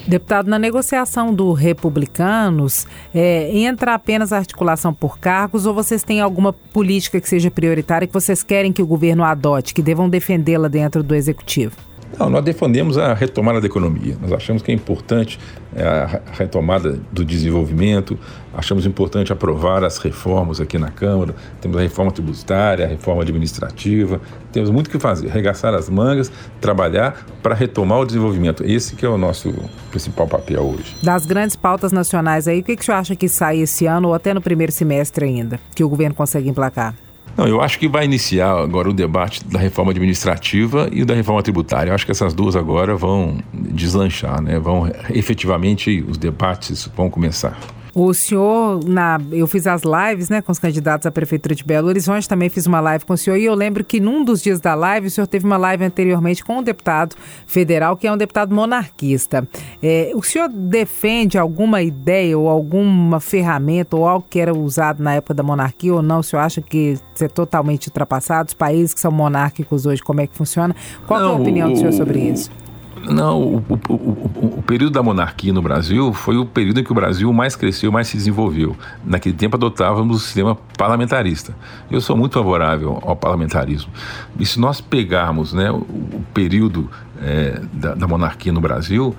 Deputado, 0.08 0.50
na 0.50 0.58
negociação 0.58 1.34
do 1.34 1.52
Republicanos, 1.52 2.88
é, 3.14 3.52
entra 3.58 3.94
apenas 3.94 4.32
a 4.32 4.38
articulação 4.38 4.94
por 4.94 5.20
cargos 5.20 5.66
ou 5.66 5.74
vocês 5.74 6.02
têm 6.02 6.22
alguma 6.22 6.54
política 6.54 7.20
que 7.20 7.28
seja 7.28 7.52
prioritária 7.52 8.08
que 8.08 8.14
vocês 8.14 8.42
querem 8.42 8.72
que 8.72 8.82
o 8.82 8.88
governo 8.88 9.24
adote, 9.24 9.74
que 9.74 9.82
devam 9.82 10.10
defendê-la 10.10 10.70
dentro 10.70 11.04
do 11.04 11.14
Executivo? 11.14 11.87
Não, 12.18 12.30
nós 12.30 12.44
defendemos 12.44 12.98
a 12.98 13.14
retomada 13.14 13.60
da 13.60 13.68
economia. 13.68 14.18
Nós 14.22 14.32
achamos 14.32 14.62
que 14.62 14.72
é 14.72 14.74
importante 14.74 15.40
é, 15.76 15.84
a 15.84 16.22
retomada 16.34 17.00
do 17.12 17.24
desenvolvimento, 17.24 18.18
achamos 18.54 18.86
importante 18.86 19.32
aprovar 19.32 19.84
as 19.84 19.98
reformas 19.98 20.60
aqui 20.60 20.78
na 20.78 20.90
Câmara. 20.90 21.36
Temos 21.62 21.78
a 21.78 21.82
reforma 21.82 22.12
tributária, 22.12 22.86
a 22.86 22.88
reforma 22.88 23.22
administrativa. 23.22 24.20
Temos 24.52 24.70
muito 24.70 24.88
o 24.88 24.90
que 24.90 25.00
fazer, 25.00 25.30
arregaçar 25.30 25.74
as 25.74 25.90
mangas, 25.90 26.32
trabalhar 26.60 27.26
para 27.44 27.54
retomar 27.54 28.00
o 28.00 28.06
desenvolvimento. 28.06 28.64
Esse 28.66 28.96
que 28.96 29.06
é 29.06 29.10
o 29.10 29.18
nosso 29.18 29.54
principal 29.92 30.28
papel 30.28 30.64
hoje. 30.64 30.96
Das 31.04 31.26
grandes 31.26 31.56
pautas 31.56 31.92
nacionais 31.92 32.48
aí, 32.48 32.62
o 32.62 32.64
que, 32.64 32.76
que 32.76 32.84
senhor 32.84 32.98
acha 32.98 33.16
que 33.16 33.30
sai 33.30 33.60
esse 33.60 33.86
ano 33.86 34.10
ou 34.10 34.14
até 34.14 34.34
no 34.34 34.42
primeiro 34.42 34.72
semestre 34.72 35.26
ainda, 35.26 35.60
que 35.76 35.84
o 35.84 35.90
governo 35.90 36.16
consegue 36.16 36.50
emplacar? 36.50 36.96
Não, 37.38 37.48
eu 37.48 37.62
acho 37.62 37.78
que 37.78 37.88
vai 37.88 38.04
iniciar 38.04 38.50
agora 38.50 38.90
o 38.90 38.94
debate 38.94 39.46
da 39.46 39.60
reforma 39.60 39.92
administrativa 39.92 40.90
e 40.92 41.06
da 41.06 41.14
reforma 41.14 41.44
tributária. 41.44 41.92
Eu 41.92 41.96
acho 41.96 42.04
que 42.04 42.12
essas 42.12 42.34
duas 42.34 42.56
agora 42.56 42.96
vão 42.96 43.38
deslanchar, 43.54 44.42
né? 44.42 44.58
Vão 44.58 44.92
efetivamente 45.12 46.04
os 46.10 46.18
debates 46.18 46.90
vão 46.96 47.12
começar. 47.12 47.56
O 48.00 48.14
senhor, 48.14 48.88
na, 48.88 49.20
eu 49.32 49.48
fiz 49.48 49.66
as 49.66 49.82
lives 49.82 50.30
né, 50.30 50.40
com 50.40 50.52
os 50.52 50.60
candidatos 50.60 51.08
à 51.08 51.12
Prefeitura 51.12 51.56
de 51.56 51.64
Belo 51.64 51.88
Horizonte, 51.88 52.30
também 52.30 52.48
fiz 52.48 52.68
uma 52.68 52.80
live 52.80 53.04
com 53.04 53.14
o 53.14 53.18
senhor, 53.18 53.38
e 53.38 53.46
eu 53.46 53.56
lembro 53.56 53.84
que 53.84 54.00
num 54.00 54.24
dos 54.24 54.40
dias 54.40 54.60
da 54.60 54.76
live, 54.76 55.08
o 55.08 55.10
senhor 55.10 55.26
teve 55.26 55.48
uma 55.48 55.58
live 55.58 55.84
anteriormente 55.84 56.46
com 56.46 56.60
um 56.60 56.62
deputado 56.62 57.16
federal, 57.48 57.98
que 57.98 58.06
é 58.06 58.12
um 58.12 58.16
deputado 58.16 58.54
monarquista. 58.54 59.50
É, 59.82 60.12
o 60.14 60.22
senhor 60.22 60.48
defende 60.48 61.40
alguma 61.40 61.82
ideia 61.82 62.38
ou 62.38 62.48
alguma 62.48 63.20
ferramenta 63.20 63.96
ou 63.96 64.08
algo 64.08 64.28
que 64.30 64.40
era 64.40 64.56
usado 64.56 65.02
na 65.02 65.16
época 65.16 65.34
da 65.34 65.42
monarquia 65.42 65.96
ou 65.96 66.04
não? 66.04 66.20
O 66.20 66.24
senhor 66.24 66.44
acha 66.44 66.62
que 66.62 66.92
isso 66.92 67.26
é 67.26 67.28
totalmente 67.28 67.88
ultrapassado? 67.88 68.50
Os 68.50 68.54
países 68.54 68.94
que 68.94 69.00
são 69.00 69.12
monárquicos 69.12 69.88
hoje, 69.88 70.04
como 70.04 70.22
é 70.22 70.28
que 70.28 70.38
funciona? 70.38 70.76
Qual 71.08 71.20
não, 71.20 71.30
é 71.30 71.32
a 71.32 71.40
opinião 71.40 71.70
o, 71.70 71.74
do 71.74 71.80
senhor 71.80 71.94
sobre 71.94 72.20
isso? 72.20 72.52
Não, 73.06 73.42
o, 73.42 73.58
o, 73.58 73.94
o, 73.94 74.54
o, 74.58 74.64
período 74.64 74.94
da 74.94 75.04
monarquia 75.04 75.54
no 75.54 75.62
Brasil 75.62 76.14
foi 76.14 76.38
o 76.38 76.46
período 76.46 76.80
em 76.80 76.84
que 76.84 76.92
o 76.92 76.96
Brasil 76.96 77.32
mais 77.32 77.56
cresceu, 77.56 77.92
mais 77.92 78.08
se 78.08 78.18
desenvolveu. 78.18 78.76
Naquele 79.06 79.36
tempo 79.36 79.56
adotávamos 79.56 80.18
o 80.18 80.20
sistema 80.20 80.56
parlamentarista. 80.78 81.56
Eu 81.90 82.02
sou 82.02 82.18
muito 82.18 82.34
favorável 82.34 83.00
ao 83.02 83.16
parlamentarismo. 83.16 83.92
E 84.40 84.46
se 84.46 84.60
nós 84.60 84.82
pegarmos 84.82 85.54
né, 85.54 85.72
o, 85.72 86.22
período 86.34 86.90
é, 87.22 87.62
da, 87.74 87.96
da 87.96 88.08
monarquia 88.08 88.52
no 88.52 88.62
Brasil, 88.62 89.16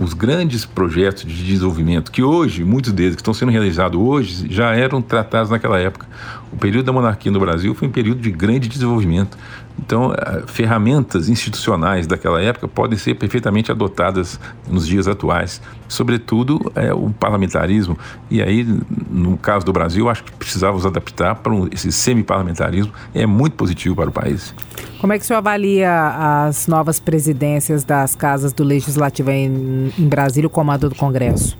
os 0.00 0.12
grandes 0.12 0.64
projetos 0.64 1.24
de 1.24 1.44
desenvolvimento 1.44 2.12
que 2.12 2.22
hoje, 2.22 2.64
muitos 2.64 2.92
deles 2.92 3.14
que 3.14 3.22
estão 3.22 3.32
sendo 3.32 3.50
realizados 3.50 4.00
hoje, 4.00 4.46
já 4.50 4.74
eram 4.74 5.00
tratados 5.00 5.50
naquela 5.50 5.78
época. 5.78 6.06
O 6.52 6.56
período 6.56 6.86
da 6.86 6.92
monarquia 6.92 7.32
no 7.32 7.40
Brasil 7.40 7.74
foi 7.74 7.88
um 7.88 7.90
período 7.90 8.20
de 8.20 8.30
grande 8.30 8.68
desenvolvimento. 8.68 9.36
Então, 9.78 10.12
eh, 10.12 10.42
ferramentas 10.46 11.28
institucionais 11.28 12.06
daquela 12.06 12.40
época 12.40 12.66
podem 12.66 12.98
ser 12.98 13.14
perfeitamente 13.14 13.70
adotadas 13.70 14.40
nos 14.68 14.86
dias 14.86 15.06
atuais, 15.06 15.60
sobretudo 15.86 16.72
é, 16.74 16.92
o 16.92 17.10
parlamentarismo. 17.10 17.98
E 18.30 18.42
aí, 18.42 18.66
no 19.10 19.36
caso 19.36 19.64
do 19.66 19.72
Brasil, 19.72 20.08
acho 20.08 20.24
que 20.24 20.32
precisávamos 20.32 20.86
adaptar 20.86 21.36
para 21.36 21.52
um, 21.52 21.68
esse 21.70 21.92
semi-parlamentarismo. 21.92 22.92
É 23.14 23.26
muito 23.26 23.54
positivo 23.54 23.94
para 23.94 24.08
o 24.08 24.12
país. 24.12 24.54
Como 25.00 25.12
é 25.12 25.18
que 25.18 25.24
o 25.24 25.26
senhor 25.26 25.38
avalia 25.38 26.46
as 26.46 26.66
novas 26.66 26.98
presidências 26.98 27.84
das 27.84 28.14
casas 28.14 28.52
do 28.52 28.64
Legislativo 28.64 29.30
em, 29.30 29.92
em 29.98 30.08
Brasília 30.08 30.46
o 30.46 30.50
comando 30.50 30.88
do 30.88 30.94
Congresso? 30.94 31.56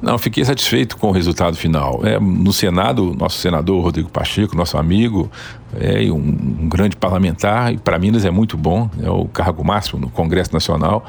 Não, 0.00 0.18
fiquei 0.18 0.44
satisfeito 0.44 0.96
com 0.96 1.08
o 1.08 1.12
resultado 1.12 1.56
final. 1.56 2.00
É, 2.04 2.18
no 2.18 2.52
Senado, 2.52 3.14
nosso 3.18 3.38
senador 3.38 3.82
Rodrigo 3.82 4.10
Pacheco, 4.10 4.56
nosso 4.56 4.76
amigo, 4.76 5.30
é 5.78 6.02
um, 6.10 6.16
um 6.16 6.68
grande 6.68 6.96
parlamentar, 6.96 7.72
e 7.72 7.78
para 7.78 7.98
Minas 7.98 8.24
é 8.24 8.30
muito 8.30 8.56
bom, 8.56 8.90
é 9.02 9.08
o 9.08 9.26
cargo 9.26 9.64
máximo 9.64 10.00
no 10.00 10.10
Congresso 10.10 10.52
Nacional. 10.52 11.04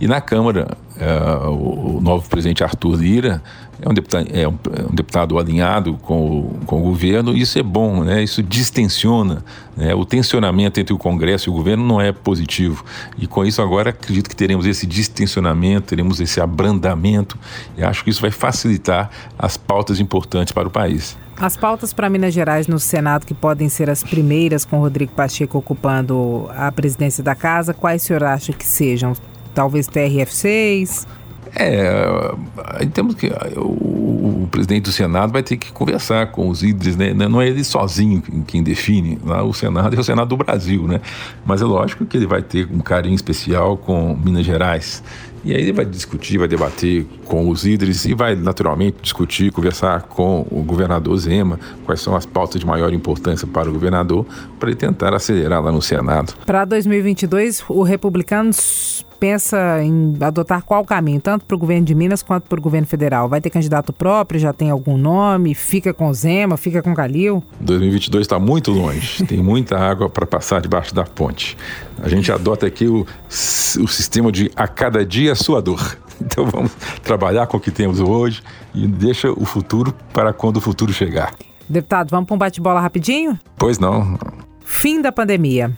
E 0.00 0.06
na 0.06 0.20
Câmara, 0.20 0.76
é, 0.98 1.48
o, 1.48 1.96
o, 1.96 2.00
novo 2.00 2.28
presidente 2.28 2.64
Arthur 2.64 2.96
Lira 2.96 3.42
é 3.80 3.88
um 3.88 3.94
deputado, 3.94 4.28
é 4.32 4.48
um, 4.48 4.58
é 4.76 4.82
um 4.82 4.94
deputado 4.94 5.38
alinhado 5.38 5.94
com 6.02 6.40
o, 6.40 6.58
com 6.66 6.80
o 6.80 6.82
governo, 6.82 7.36
isso 7.36 7.58
é 7.58 7.62
bom, 7.62 8.02
né? 8.02 8.22
isso 8.22 8.42
distensiona. 8.42 9.44
Né? 9.76 9.94
O 9.94 10.04
tensionamento 10.04 10.80
entre 10.80 10.92
o 10.92 10.98
Congresso 10.98 11.48
e 11.48 11.50
o 11.50 11.54
governo 11.54 11.86
não 11.86 12.00
é 12.00 12.12
positivo. 12.12 12.84
E 13.16 13.26
com 13.26 13.44
isso, 13.44 13.62
agora, 13.62 13.90
acredito 13.90 14.28
que 14.28 14.36
teremos 14.36 14.66
esse 14.66 14.86
distensionamento, 14.86 15.88
teremos 15.88 16.20
esse 16.20 16.40
abrandamento, 16.40 17.38
e 17.76 17.84
acho 17.84 18.02
que 18.02 18.10
isso 18.10 18.20
vai 18.20 18.30
facilitar 18.30 19.10
as 19.38 19.56
pautas 19.56 20.00
importantes 20.00 20.52
para 20.52 20.66
o 20.66 20.70
país. 20.70 21.16
As 21.40 21.56
pautas 21.56 21.92
para 21.92 22.10
Minas 22.10 22.34
Gerais 22.34 22.66
no 22.66 22.80
Senado, 22.80 23.24
que 23.24 23.34
podem 23.34 23.68
ser 23.68 23.88
as 23.88 24.02
primeiras 24.02 24.64
com 24.64 24.80
Rodrigo 24.80 25.12
Pacheco 25.12 25.56
ocupando 25.56 26.50
a 26.50 26.72
presidência 26.72 27.22
da 27.22 27.36
casa, 27.36 27.72
quais 27.72 28.02
o 28.02 28.06
senhor 28.06 28.24
acha 28.24 28.52
que 28.52 28.66
sejam? 28.66 29.12
Talvez 29.54 29.88
TRF6? 29.88 31.06
É, 31.54 32.86
temos 32.92 33.14
que. 33.14 33.28
O, 33.56 34.42
o, 34.42 34.48
presidente 34.50 34.84
do 34.84 34.92
Senado 34.92 35.32
vai 35.32 35.42
ter 35.42 35.56
que 35.56 35.70
conversar 35.72 36.30
com 36.32 36.48
os 36.48 36.62
líderes, 36.62 36.96
né? 36.96 37.12
Não 37.12 37.40
é 37.40 37.48
ele 37.48 37.62
sozinho 37.62 38.22
quem 38.46 38.62
define. 38.62 39.18
Lá 39.24 39.42
o 39.42 39.52
Senado 39.52 39.94
é 39.94 40.00
o 40.00 40.04
Senado 40.04 40.28
do 40.28 40.36
Brasil, 40.36 40.86
né? 40.86 41.00
Mas 41.44 41.60
é 41.60 41.64
lógico 41.64 42.06
que 42.06 42.16
ele 42.16 42.26
vai 42.26 42.42
ter 42.42 42.68
um 42.72 42.80
carinho 42.80 43.14
especial 43.14 43.76
com 43.76 44.16
Minas 44.16 44.44
Gerais. 44.44 45.02
E 45.44 45.54
aí 45.54 45.62
ele 45.62 45.72
vai 45.72 45.84
discutir, 45.84 46.36
vai 46.38 46.48
debater 46.48 47.06
com 47.24 47.48
os 47.48 47.64
líderes 47.64 48.04
e 48.04 48.14
vai 48.14 48.34
naturalmente 48.34 48.98
discutir, 49.00 49.52
conversar 49.52 50.02
com 50.02 50.46
o 50.50 50.62
governador 50.62 51.16
Zema, 51.16 51.58
quais 51.84 52.00
são 52.00 52.16
as 52.16 52.26
pautas 52.26 52.60
de 52.60 52.66
maior 52.66 52.92
importância 52.92 53.46
para 53.46 53.68
o 53.68 53.72
governador, 53.72 54.26
para 54.58 54.70
ele 54.70 54.76
tentar 54.76 55.14
acelerar 55.14 55.62
lá 55.62 55.70
no 55.70 55.80
Senado. 55.80 56.34
Para 56.44 56.64
2022, 56.64 57.64
o 57.68 57.82
Republicanos 57.82 59.06
pensa 59.18 59.82
em 59.82 60.16
adotar 60.20 60.62
qual 60.62 60.84
caminho, 60.84 61.20
tanto 61.20 61.44
para 61.44 61.54
o 61.54 61.58
governo 61.58 61.84
de 61.84 61.94
Minas 61.94 62.22
quanto 62.22 62.44
para 62.44 62.58
o 62.58 62.62
governo 62.62 62.86
federal? 62.86 63.28
Vai 63.28 63.40
ter 63.40 63.50
candidato 63.50 63.92
próprio? 63.92 64.40
Já 64.40 64.52
tem 64.52 64.70
algum 64.70 64.96
nome? 64.96 65.54
Fica 65.54 65.92
com 65.92 66.12
Zema? 66.12 66.56
Fica 66.56 66.82
com 66.82 66.94
Calil? 66.94 67.42
2022 67.60 68.22
está 68.22 68.38
muito 68.38 68.70
longe. 68.70 69.24
tem 69.26 69.42
muita 69.42 69.78
água 69.78 70.08
para 70.08 70.26
passar 70.26 70.60
debaixo 70.60 70.94
da 70.94 71.04
ponte. 71.04 71.56
A 72.02 72.08
gente 72.08 72.30
adota 72.30 72.66
aqui 72.66 72.86
o, 72.86 73.00
o 73.00 73.88
sistema 73.88 74.30
de 74.30 74.50
a 74.54 74.68
cada 74.68 75.04
dia 75.04 75.32
a 75.32 75.36
sua 75.36 75.60
dor. 75.60 75.98
Então 76.20 76.46
vamos 76.46 76.72
trabalhar 77.00 77.46
com 77.46 77.58
o 77.58 77.60
que 77.60 77.70
temos 77.70 78.00
hoje 78.00 78.42
e 78.74 78.88
deixa 78.88 79.30
o 79.30 79.44
futuro 79.44 79.94
para 80.12 80.32
quando 80.32 80.56
o 80.56 80.60
futuro 80.60 80.92
chegar. 80.92 81.32
Deputado, 81.68 82.10
vamos 82.10 82.26
para 82.26 82.34
um 82.34 82.38
bate-bola 82.38 82.80
rapidinho? 82.80 83.38
Pois 83.56 83.78
não. 83.78 84.18
Fim 84.64 85.00
da 85.00 85.12
pandemia. 85.12 85.70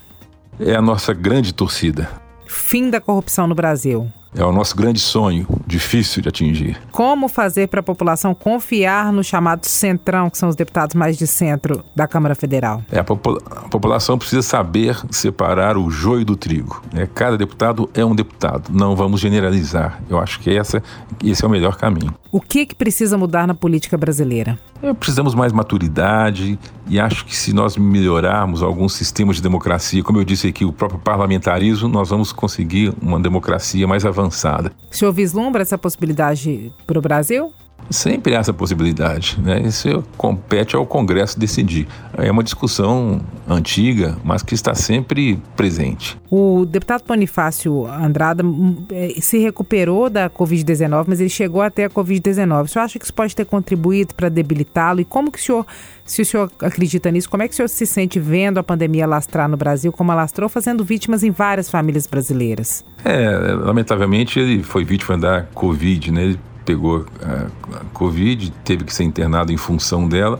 É 0.59 0.75
a 0.75 0.81
nossa 0.81 1.13
grande 1.13 1.53
torcida. 1.53 2.09
Fim 2.51 2.91
da 2.91 3.01
corrupção 3.01 3.47
no 3.47 3.55
Brasil. 3.55 4.11
É 4.35 4.45
o 4.45 4.53
nosso 4.53 4.77
grande 4.77 4.99
sonho, 4.99 5.47
difícil 5.67 6.21
de 6.21 6.29
atingir. 6.29 6.77
Como 6.91 7.29
fazer 7.29 7.69
para 7.69 7.81
a 7.81 7.83
população 7.83 8.35
confiar 8.35 9.13
no 9.13 9.23
chamado 9.25 9.65
centrão, 9.67 10.29
que 10.29 10.37
são 10.37 10.49
os 10.49 10.57
deputados 10.57 10.95
mais 10.95 11.17
de 11.17 11.27
centro 11.27 11.85
da 11.95 12.07
Câmara 12.09 12.35
Federal? 12.35 12.83
É, 12.91 12.99
a, 12.99 13.05
popula 13.05 13.41
a 13.47 13.69
população 13.69 14.19
precisa 14.19 14.43
saber 14.43 15.01
separar 15.11 15.77
o 15.77 15.91
joio 15.91 16.25
do 16.25 16.37
trigo. 16.37 16.83
Né? 16.93 17.09
Cada 17.13 17.39
deputado 17.39 17.89
é 17.95 18.05
um 18.05 18.15
deputado. 18.15 18.71
Não 18.73 18.95
vamos 18.95 19.21
generalizar. 19.21 20.01
Eu 20.09 20.19
acho 20.19 20.41
que 20.41 20.57
essa, 20.57 20.83
esse 21.25 21.45
é 21.45 21.47
o 21.47 21.51
melhor 21.51 21.77
caminho. 21.77 22.15
O 22.33 22.41
que, 22.41 22.67
que 22.67 22.75
precisa 22.75 23.17
mudar 23.17 23.47
na 23.47 23.55
política 23.55 23.97
brasileira? 23.97 24.59
É, 24.83 24.93
precisamos 24.95 25.35
mais 25.35 25.53
maturidade 25.53 26.59
e 26.89 26.99
acho 26.99 27.25
que 27.25 27.37
se 27.37 27.53
nós 27.53 27.77
melhorarmos 27.77 28.63
alguns 28.63 28.95
sistemas 28.95 29.37
de 29.37 29.43
democracia, 29.43 30.03
como 30.03 30.19
eu 30.19 30.25
disse 30.25 30.49
aqui, 30.49 30.65
o 30.65 30.73
próprio 30.73 30.99
parlamentarismo, 31.01 31.89
nós 31.89 32.09
vamos 32.09 32.33
conseguir 32.33 32.93
uma 33.01 33.21
democracia 33.21 33.87
mais 33.87 34.05
avançada. 34.07 34.73
O 34.91 34.97
senhor 34.97 35.13
vislumbra 35.13 35.63
essa 35.63 35.77
possibilidade 35.77 36.73
para 36.87 36.99
o 36.99 37.03
Brasil? 37.03 37.53
Sempre 37.91 38.37
há 38.37 38.39
essa 38.39 38.53
possibilidade, 38.53 39.39
né? 39.43 39.61
Isso 39.63 40.05
compete 40.17 40.77
ao 40.77 40.87
Congresso 40.87 41.39
decidir. 41.39 41.89
É 42.17 42.31
uma 42.31 42.45
discussão 42.45 43.21
antiga, 43.49 44.17
mas 44.23 44.43
que 44.43 44.55
está 44.55 44.75
sempre 44.75 45.43
presente. 45.57 46.17
O 46.31 46.65
deputado 46.65 47.03
Bonifácio 47.05 47.87
Andrada 47.87 48.45
hum, 48.45 48.87
é, 48.93 49.15
se 49.21 49.39
recuperou 49.39 50.09
da 50.09 50.31
Covid-19, 50.31 51.07
mas 51.09 51.21
ele 51.21 51.29
chegou 51.29 51.61
até 51.61 51.85
a 51.85 51.91
Covid-19. 51.91 52.65
O 52.65 52.69
senhor 52.69 52.85
acha 52.85 52.99
que 52.99 53.05
isso 53.05 53.15
pode 53.15 53.35
ter 53.35 53.45
contribuído 53.45 54.15
para 54.15 54.29
debilitá-lo? 54.29 55.01
E 55.01 55.05
como 55.05 55.33
que 55.33 55.41
o 55.41 55.43
senhor, 55.43 55.67
se 56.05 56.23
o 56.23 56.27
senhor 56.27 56.51
acredita 56.61 57.11
nisso, 57.11 57.29
como 57.29 57.43
é 57.43 57.49
que 57.49 57.55
o 57.55 57.57
senhor 57.57 57.69
se 57.69 57.87
sente 57.87 58.21
vendo 58.21 58.59
a 58.59 58.63
pandemia 58.63 59.07
lastrar 59.07 59.49
no 59.49 59.57
Brasil, 59.57 59.91
como 59.91 60.13
alastrou, 60.13 60.49
fazendo 60.49 60.85
vítimas 60.85 61.25
em 61.25 61.33
várias 61.33 61.69
famílias 61.69 62.07
brasileiras? 62.07 62.85
É, 63.05 63.29
lamentavelmente 63.31 64.39
ele 64.39 64.63
foi 64.63 64.85
vítima 64.85 65.19
da 65.19 65.43
Covid, 65.55 66.13
né? 66.13 66.23
Ele 66.23 66.41
pegou 66.71 67.05
a, 67.21 67.79
a 67.79 67.85
Covid, 67.93 68.53
teve 68.65 68.85
que 68.85 68.95
ser 68.95 69.03
internado 69.03 69.53
em 69.53 69.57
função 69.57 70.09
dela, 70.09 70.39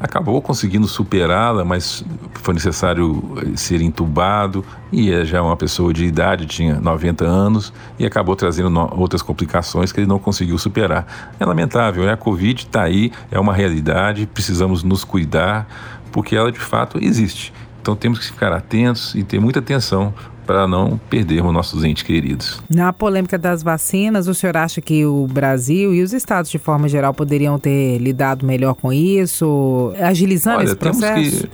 acabou 0.00 0.42
conseguindo 0.42 0.88
superá-la, 0.88 1.64
mas 1.64 2.04
foi 2.34 2.54
necessário 2.54 3.22
eh, 3.36 3.56
ser 3.56 3.80
entubado 3.80 4.64
e 4.90 5.12
é 5.12 5.24
já 5.24 5.40
uma 5.40 5.56
pessoa 5.56 5.92
de 5.92 6.04
idade, 6.04 6.46
tinha 6.46 6.80
90 6.80 7.24
anos 7.24 7.72
e 7.96 8.04
acabou 8.04 8.34
trazendo 8.34 8.76
outras 8.96 9.22
complicações 9.22 9.92
que 9.92 10.00
ele 10.00 10.08
não 10.08 10.18
conseguiu 10.18 10.58
superar. 10.58 11.32
É 11.38 11.44
lamentável, 11.44 12.04
né? 12.04 12.12
A 12.12 12.16
Covid 12.16 12.64
está 12.64 12.82
aí, 12.82 13.12
é 13.30 13.38
uma 13.38 13.52
realidade, 13.52 14.26
precisamos 14.26 14.82
nos 14.82 15.04
cuidar 15.04 15.68
porque 16.10 16.34
ela 16.34 16.50
de 16.50 16.60
fato 16.60 16.98
existe. 17.00 17.52
Então 17.80 17.94
temos 17.94 18.18
que 18.18 18.26
ficar 18.26 18.52
atentos 18.52 19.14
e 19.14 19.22
ter 19.22 19.40
muita 19.40 19.60
atenção 19.60 20.12
para 20.48 20.66
não 20.66 20.98
perdermos 21.10 21.52
nossos 21.52 21.84
entes 21.84 22.02
queridos. 22.02 22.58
Na 22.74 22.90
polêmica 22.90 23.36
das 23.36 23.62
vacinas, 23.62 24.28
o 24.28 24.34
senhor 24.34 24.56
acha 24.56 24.80
que 24.80 25.04
o 25.04 25.26
Brasil 25.26 25.94
e 25.94 26.02
os 26.02 26.14
estados 26.14 26.50
de 26.50 26.56
forma 26.58 26.88
geral 26.88 27.12
poderiam 27.12 27.58
ter 27.58 27.98
lidado 27.98 28.46
melhor 28.46 28.72
com 28.72 28.90
isso, 28.90 29.92
agilizando 30.00 30.60
Olha, 30.60 30.64
esse 30.64 30.76
processo? 30.76 31.46
Que... 31.46 31.50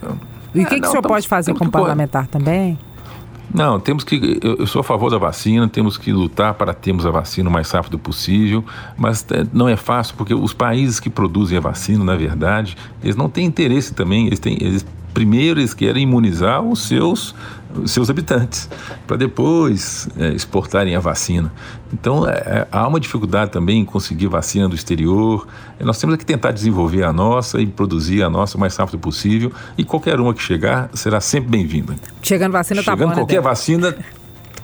E 0.55 0.61
o 0.61 0.63
é, 0.63 0.65
que, 0.65 0.75
não, 0.75 0.81
que 0.81 0.87
o 0.87 0.91
senhor 0.91 1.03
tamo, 1.03 1.15
pode 1.15 1.27
fazer 1.27 1.55
como 1.55 1.73
parlamentar 1.73 2.29
também? 2.29 2.79
Não, 3.53 3.81
temos 3.81 4.05
que. 4.05 4.39
Eu, 4.41 4.59
eu, 4.59 4.67
sou 4.69 4.79
a 4.79 4.85
favor 4.85 5.11
da 5.11 5.19
vacina, 5.19 5.69
temos 5.69 5.99
que 5.99 6.13
lutar 6.13 6.55
para 6.55 6.73
termos 6.73 7.05
a 7.05 7.11
vacina 7.11 7.51
o 7.51 7.53
mais 7.53 7.69
rápido 7.73 7.99
possível, 7.99 8.65
mas 8.97 9.27
é, 9.33 9.45
não 9.53 9.69
é 9.69 9.75
fácil 9.75 10.15
porque 10.17 10.33
os 10.33 10.55
países 10.55 11.01
que 11.01 11.11
produzem 11.11 11.59
a 11.59 11.61
vacina, 11.61 12.05
na 12.05 12.15
verdade, 12.15 12.77
eles 13.03 13.17
não 13.17 13.29
têm 13.29 13.45
interesse 13.45 13.93
também, 13.93 14.29
eles, 14.29 14.39
têm, 14.39 14.57
eles 14.61 14.87
primeiro 15.15 15.61
eles 15.61 15.73
querem 15.73 16.03
imunizar 16.03 16.61
os 16.61 16.89
seus, 16.89 17.35
os 17.75 17.93
seus 17.93 18.11
habitantes, 18.11 18.69
para 19.07 19.17
depois 19.17 20.09
é, 20.19 20.31
exportarem 20.31 20.97
a 20.97 21.01
vacina. 21.01 21.53
Então, 21.93 22.29
é, 22.29 22.33
é, 22.33 22.69
há 22.71 22.87
uma 22.89 22.99
dificuldade 22.99 23.53
também 23.53 23.81
em 23.81 23.85
conseguir 23.85 24.27
vacina 24.27 24.69
do 24.69 24.75
exterior. 24.75 25.47
Nós 25.81 25.99
temos 25.99 26.17
que 26.17 26.27
tentar 26.27 26.51
desenvolver 26.51 27.05
a 27.05 27.13
nossa 27.13 27.61
e 27.61 27.67
produzir 27.67 28.25
a 28.25 28.29
nossa 28.29 28.57
o 28.57 28.61
mais 28.61 28.77
rápido 28.77 28.99
possível. 28.99 29.53
E 29.79 29.85
qualquer 29.85 30.19
uma 30.19 30.35
que 30.35 30.43
chegar 30.43 30.91
será 30.93 31.21
sempre 31.21 31.51
bem-vinda. 31.51 31.95
Chegando 32.21 32.53
vacina, 32.53 32.83
Chegando 32.83 32.99
tá 32.99 33.05
bom, 33.05 33.11
né, 33.11 33.15
qualquer 33.15 33.37
né, 33.37 33.41
vacina 33.43 33.97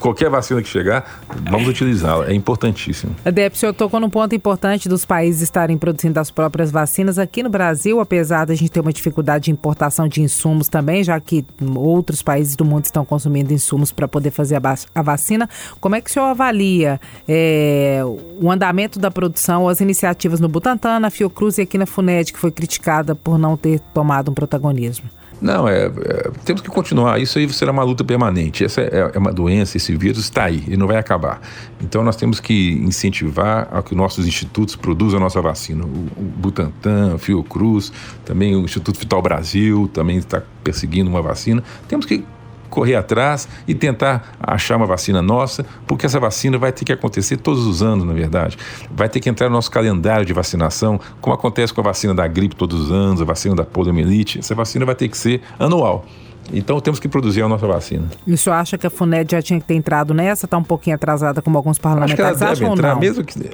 qualquer 0.00 0.30
vacina 0.30 0.60
que 0.62 0.68
chegar, 0.68 1.20
vamos 1.48 1.68
utilizá-la. 1.68 2.28
É 2.28 2.34
importantíssimo. 2.34 3.14
Adep, 3.24 3.54
o 3.54 3.58
senhor 3.58 3.72
tocou 3.74 4.00
num 4.00 4.10
ponto 4.10 4.34
importante 4.34 4.88
dos 4.88 5.04
países 5.04 5.42
estarem 5.42 5.76
produzindo 5.78 6.18
as 6.18 6.30
próprias 6.30 6.70
vacinas. 6.70 7.18
Aqui 7.18 7.42
no 7.42 7.50
Brasil, 7.50 8.00
apesar 8.00 8.46
da 8.46 8.54
gente 8.54 8.70
ter 8.70 8.80
uma 8.80 8.92
dificuldade 8.92 9.44
de 9.44 9.50
importação 9.50 10.08
de 10.08 10.22
insumos 10.22 10.68
também, 10.68 11.04
já 11.04 11.20
que 11.20 11.44
outros 11.76 12.22
países 12.22 12.56
do 12.56 12.64
mundo 12.64 12.86
estão 12.86 13.04
consumindo 13.04 13.52
insumos 13.52 13.92
para 13.92 14.08
poder 14.08 14.30
fazer 14.30 14.56
a, 14.56 14.74
a, 14.94 15.02
vacina, 15.02 15.48
como 15.80 15.94
é 15.94 16.00
que 16.00 16.10
o 16.10 16.12
senhor 16.12 16.26
avalia 16.26 17.00
é, 17.28 18.00
o 18.40 18.50
andamento 18.50 18.98
da 18.98 19.10
produção, 19.10 19.68
as 19.68 19.80
iniciativas 19.80 20.40
no 20.40 20.48
Butantan, 20.48 20.98
na 20.98 21.10
Fiocruz 21.10 21.58
e 21.58 21.62
aqui 21.62 21.76
na 21.76 21.86
FUNED, 21.86 22.32
que 22.32 22.38
foi 22.38 22.50
criticada 22.50 23.14
por 23.14 23.38
não 23.38 23.56
ter 23.56 23.80
tomado 23.92 24.30
um 24.30 24.34
protagonismo? 24.34 25.08
Não, 25.40 25.66
é, 25.66 25.86
é, 25.86 26.30
temos 26.44 26.60
que 26.60 26.68
continuar. 26.68 27.18
Isso 27.18 27.38
aí 27.38 27.50
será 27.52 27.72
uma 27.72 27.82
luta 27.82 28.04
permanente. 28.04 28.64
Essa 28.64 28.82
é, 28.82 29.10
é, 29.14 29.18
uma 29.18 29.32
doença, 29.32 29.76
esse 29.76 29.96
vírus 29.96 30.18
está 30.18 30.44
aí 30.44 30.62
e 30.68 30.76
não 30.76 30.86
vai 30.86 30.98
acabar. 30.98 31.40
Então 31.80 32.04
nós 32.04 32.16
temos 32.16 32.40
que 32.40 32.72
incentivar 32.72 33.66
a 33.72 33.82
que 33.82 33.94
nossos 33.94 34.26
institutos 34.26 34.76
produzam 34.76 35.18
a 35.18 35.20
nossa 35.20 35.40
vacina. 35.40 35.84
O, 35.84 35.88
o 35.88 36.22
Butantan, 36.22 37.14
a 37.14 37.18
Fiocruz, 37.18 37.90
também 38.24 38.54
o 38.54 38.60
Instituto 38.60 38.98
Vital 39.00 39.22
Brasil 39.22 39.88
também 39.92 40.18
está 40.18 40.42
perseguindo 40.62 41.08
uma 41.08 41.22
vacina. 41.22 41.62
Temos 41.88 42.04
que 42.04 42.22
correr 42.70 42.94
atrás 42.94 43.48
e 43.66 43.74
tentar 43.74 44.36
achar 44.40 44.76
uma 44.76 44.86
vacina 44.86 45.20
nossa, 45.20 45.66
porque 45.86 46.06
essa 46.06 46.18
vacina 46.18 46.56
vai 46.56 46.72
ter 46.72 46.84
que 46.84 46.92
acontecer 46.92 47.36
todos 47.36 47.66
os 47.66 47.82
anos, 47.82 48.04
na 48.04 48.12
verdade. 48.12 48.56
Vai 48.90 49.08
ter 49.08 49.20
que 49.20 49.28
entrar 49.28 49.48
no 49.48 49.54
nosso 49.54 49.70
calendário 49.70 50.24
de 50.24 50.32
vacinação, 50.32 50.98
como 51.20 51.34
acontece 51.34 51.74
com 51.74 51.80
a 51.80 51.84
vacina 51.84 52.14
da 52.14 52.26
gripe 52.26 52.56
todos 52.56 52.80
os 52.80 52.92
anos, 52.92 53.20
a 53.20 53.24
vacina 53.24 53.54
da 53.54 53.64
poliomielite. 53.64 54.38
Essa 54.38 54.54
vacina 54.54 54.86
vai 54.86 54.94
ter 54.94 55.08
que 55.08 55.18
ser 55.18 55.42
anual. 55.58 56.06
Então 56.52 56.80
temos 56.80 56.98
que 56.98 57.08
produzir 57.08 57.42
a 57.42 57.48
nossa 57.48 57.66
vacina. 57.66 58.04
E 58.26 58.32
o 58.32 58.38
senhor 58.38 58.56
acha 58.56 58.76
que 58.76 58.86
a 58.86 58.90
FUNED 58.90 59.32
já 59.32 59.42
tinha 59.42 59.60
que 59.60 59.66
ter 59.66 59.74
entrado 59.74 60.12
nessa? 60.12 60.46
Está 60.46 60.58
um 60.58 60.64
pouquinho 60.64 60.96
atrasada 60.96 61.40
como 61.40 61.56
alguns 61.56 61.78
parlamentares 61.78 62.12
Acho 62.20 62.38
que 62.38 62.42
ela 62.42 62.54
deve 62.54 62.66
entrar, 62.66 62.94
não? 62.94 63.00
Mesmo 63.00 63.24
que, 63.24 63.50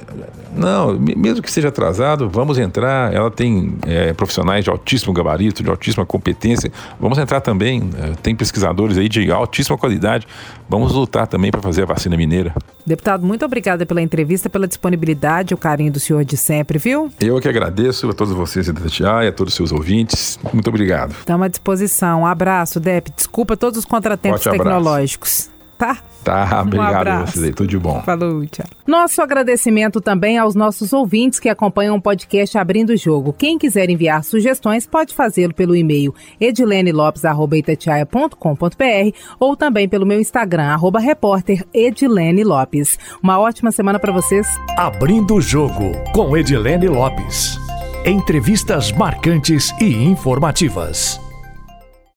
não, 0.55 0.99
mesmo 0.99 1.43
que 1.43 1.51
seja 1.51 1.69
atrasado, 1.69 2.29
vamos 2.29 2.59
entrar. 2.59 3.13
Ela 3.13 3.31
tem 3.31 3.77
é, 3.87 4.13
profissionais 4.13 4.65
de 4.65 4.71
altíssimo 4.71 5.13
gabarito, 5.13 5.63
de 5.63 5.69
altíssima 5.69 6.07
competência. 6.07 6.73
Vamos 6.99 7.19
entrar 7.19 7.41
também. 7.41 7.91
É, 7.99 8.15
tem 8.23 8.35
pesquisadores 8.35 8.97
aí 8.97 9.09
de 9.09 9.31
altíssima 9.31 9.77
qualidade. 9.77 10.27
Vamos 10.69 10.93
lutar 10.93 11.27
também 11.27 11.51
para 11.51 11.63
fazer 11.63 11.83
a 11.83 11.87
vacina 11.87 12.17
mineira. 12.17 12.55
Deputado, 12.85 13.27
muito 13.27 13.45
obrigada 13.45 13.85
pela 13.85 14.01
entrevista, 14.01 14.49
pela 14.49 14.67
disponibilidade, 14.67 15.53
o 15.53 15.57
carinho 15.57 15.93
do 15.93 16.01
senhor 16.01 16.25
de 16.25 16.37
sempre, 16.37 16.79
viu? 16.79 17.11
Eu 17.21 17.41
que 17.41 17.49
agradeço 17.49 18.09
a 18.09 18.13
todos 18.13 18.33
vocês 18.33 18.67
da 18.67 18.73
Tatiaia, 18.73 19.29
a 19.31 19.33
todos 19.33 19.53
os 19.53 19.57
seus 19.57 19.73
ouvintes. 19.73 20.39
Muito 20.53 20.69
obrigado. 20.69 21.13
Estamos 21.13 21.45
à 21.45 21.49
disposição. 21.49 22.23
Um 22.23 22.27
abraço, 22.27 22.76
Dep. 22.81 23.11
Desculpa 23.15 23.57
todos 23.57 23.79
os 23.79 23.85
contratempos 23.85 24.43
Forte 24.43 24.59
tecnológicos. 24.59 25.41
Abraço. 25.41 25.57
Tá? 25.79 25.99
Tá, 26.25 26.63
obrigado 26.63 27.39
um 27.39 27.53
tudo 27.53 27.69
de 27.69 27.79
bom. 27.79 28.03
Falou, 28.03 28.45
tchau. 28.47 28.67
Nosso 28.87 29.23
agradecimento 29.23 30.01
também 30.01 30.39
aos 30.39 30.55
nossos 30.55 30.93
ouvintes 30.93 31.39
que 31.39 31.49
acompanham 31.49 31.97
o 31.97 32.03
podcast 32.03 32.59
Abrindo 32.59 32.91
o 32.91 32.97
Jogo. 32.97 33.33
Quem 33.33 33.59
quiser 33.59 33.89
enviar 33.91 34.25
sugestões 34.25 34.87
pode 34.87 35.15
fazê-lo 35.15 35.55
pelo 35.55 35.77
e-mail 35.77 36.13
edilenelopes.com.br 36.41 39.17
ou 39.39 39.55
também 39.55 39.89
pelo 39.89 40.07
meu 40.07 40.19
Instagram, 40.19 40.65
arroba 40.65 40.99
repórter 40.99 41.65
Edilene 41.73 42.43
Lopes. 42.43 42.99
Uma 43.23 43.39
ótima 43.39 43.71
semana 43.71 44.01
para 44.01 44.13
vocês. 44.13 44.49
Abrindo 44.77 45.37
o 45.37 45.41
Jogo, 45.41 45.93
com 46.13 46.37
Edilene 46.37 46.89
Lopes. 46.89 47.57
Entrevistas 48.05 48.91
marcantes 48.91 49.73
e 49.81 50.05
informativas. 50.05 51.26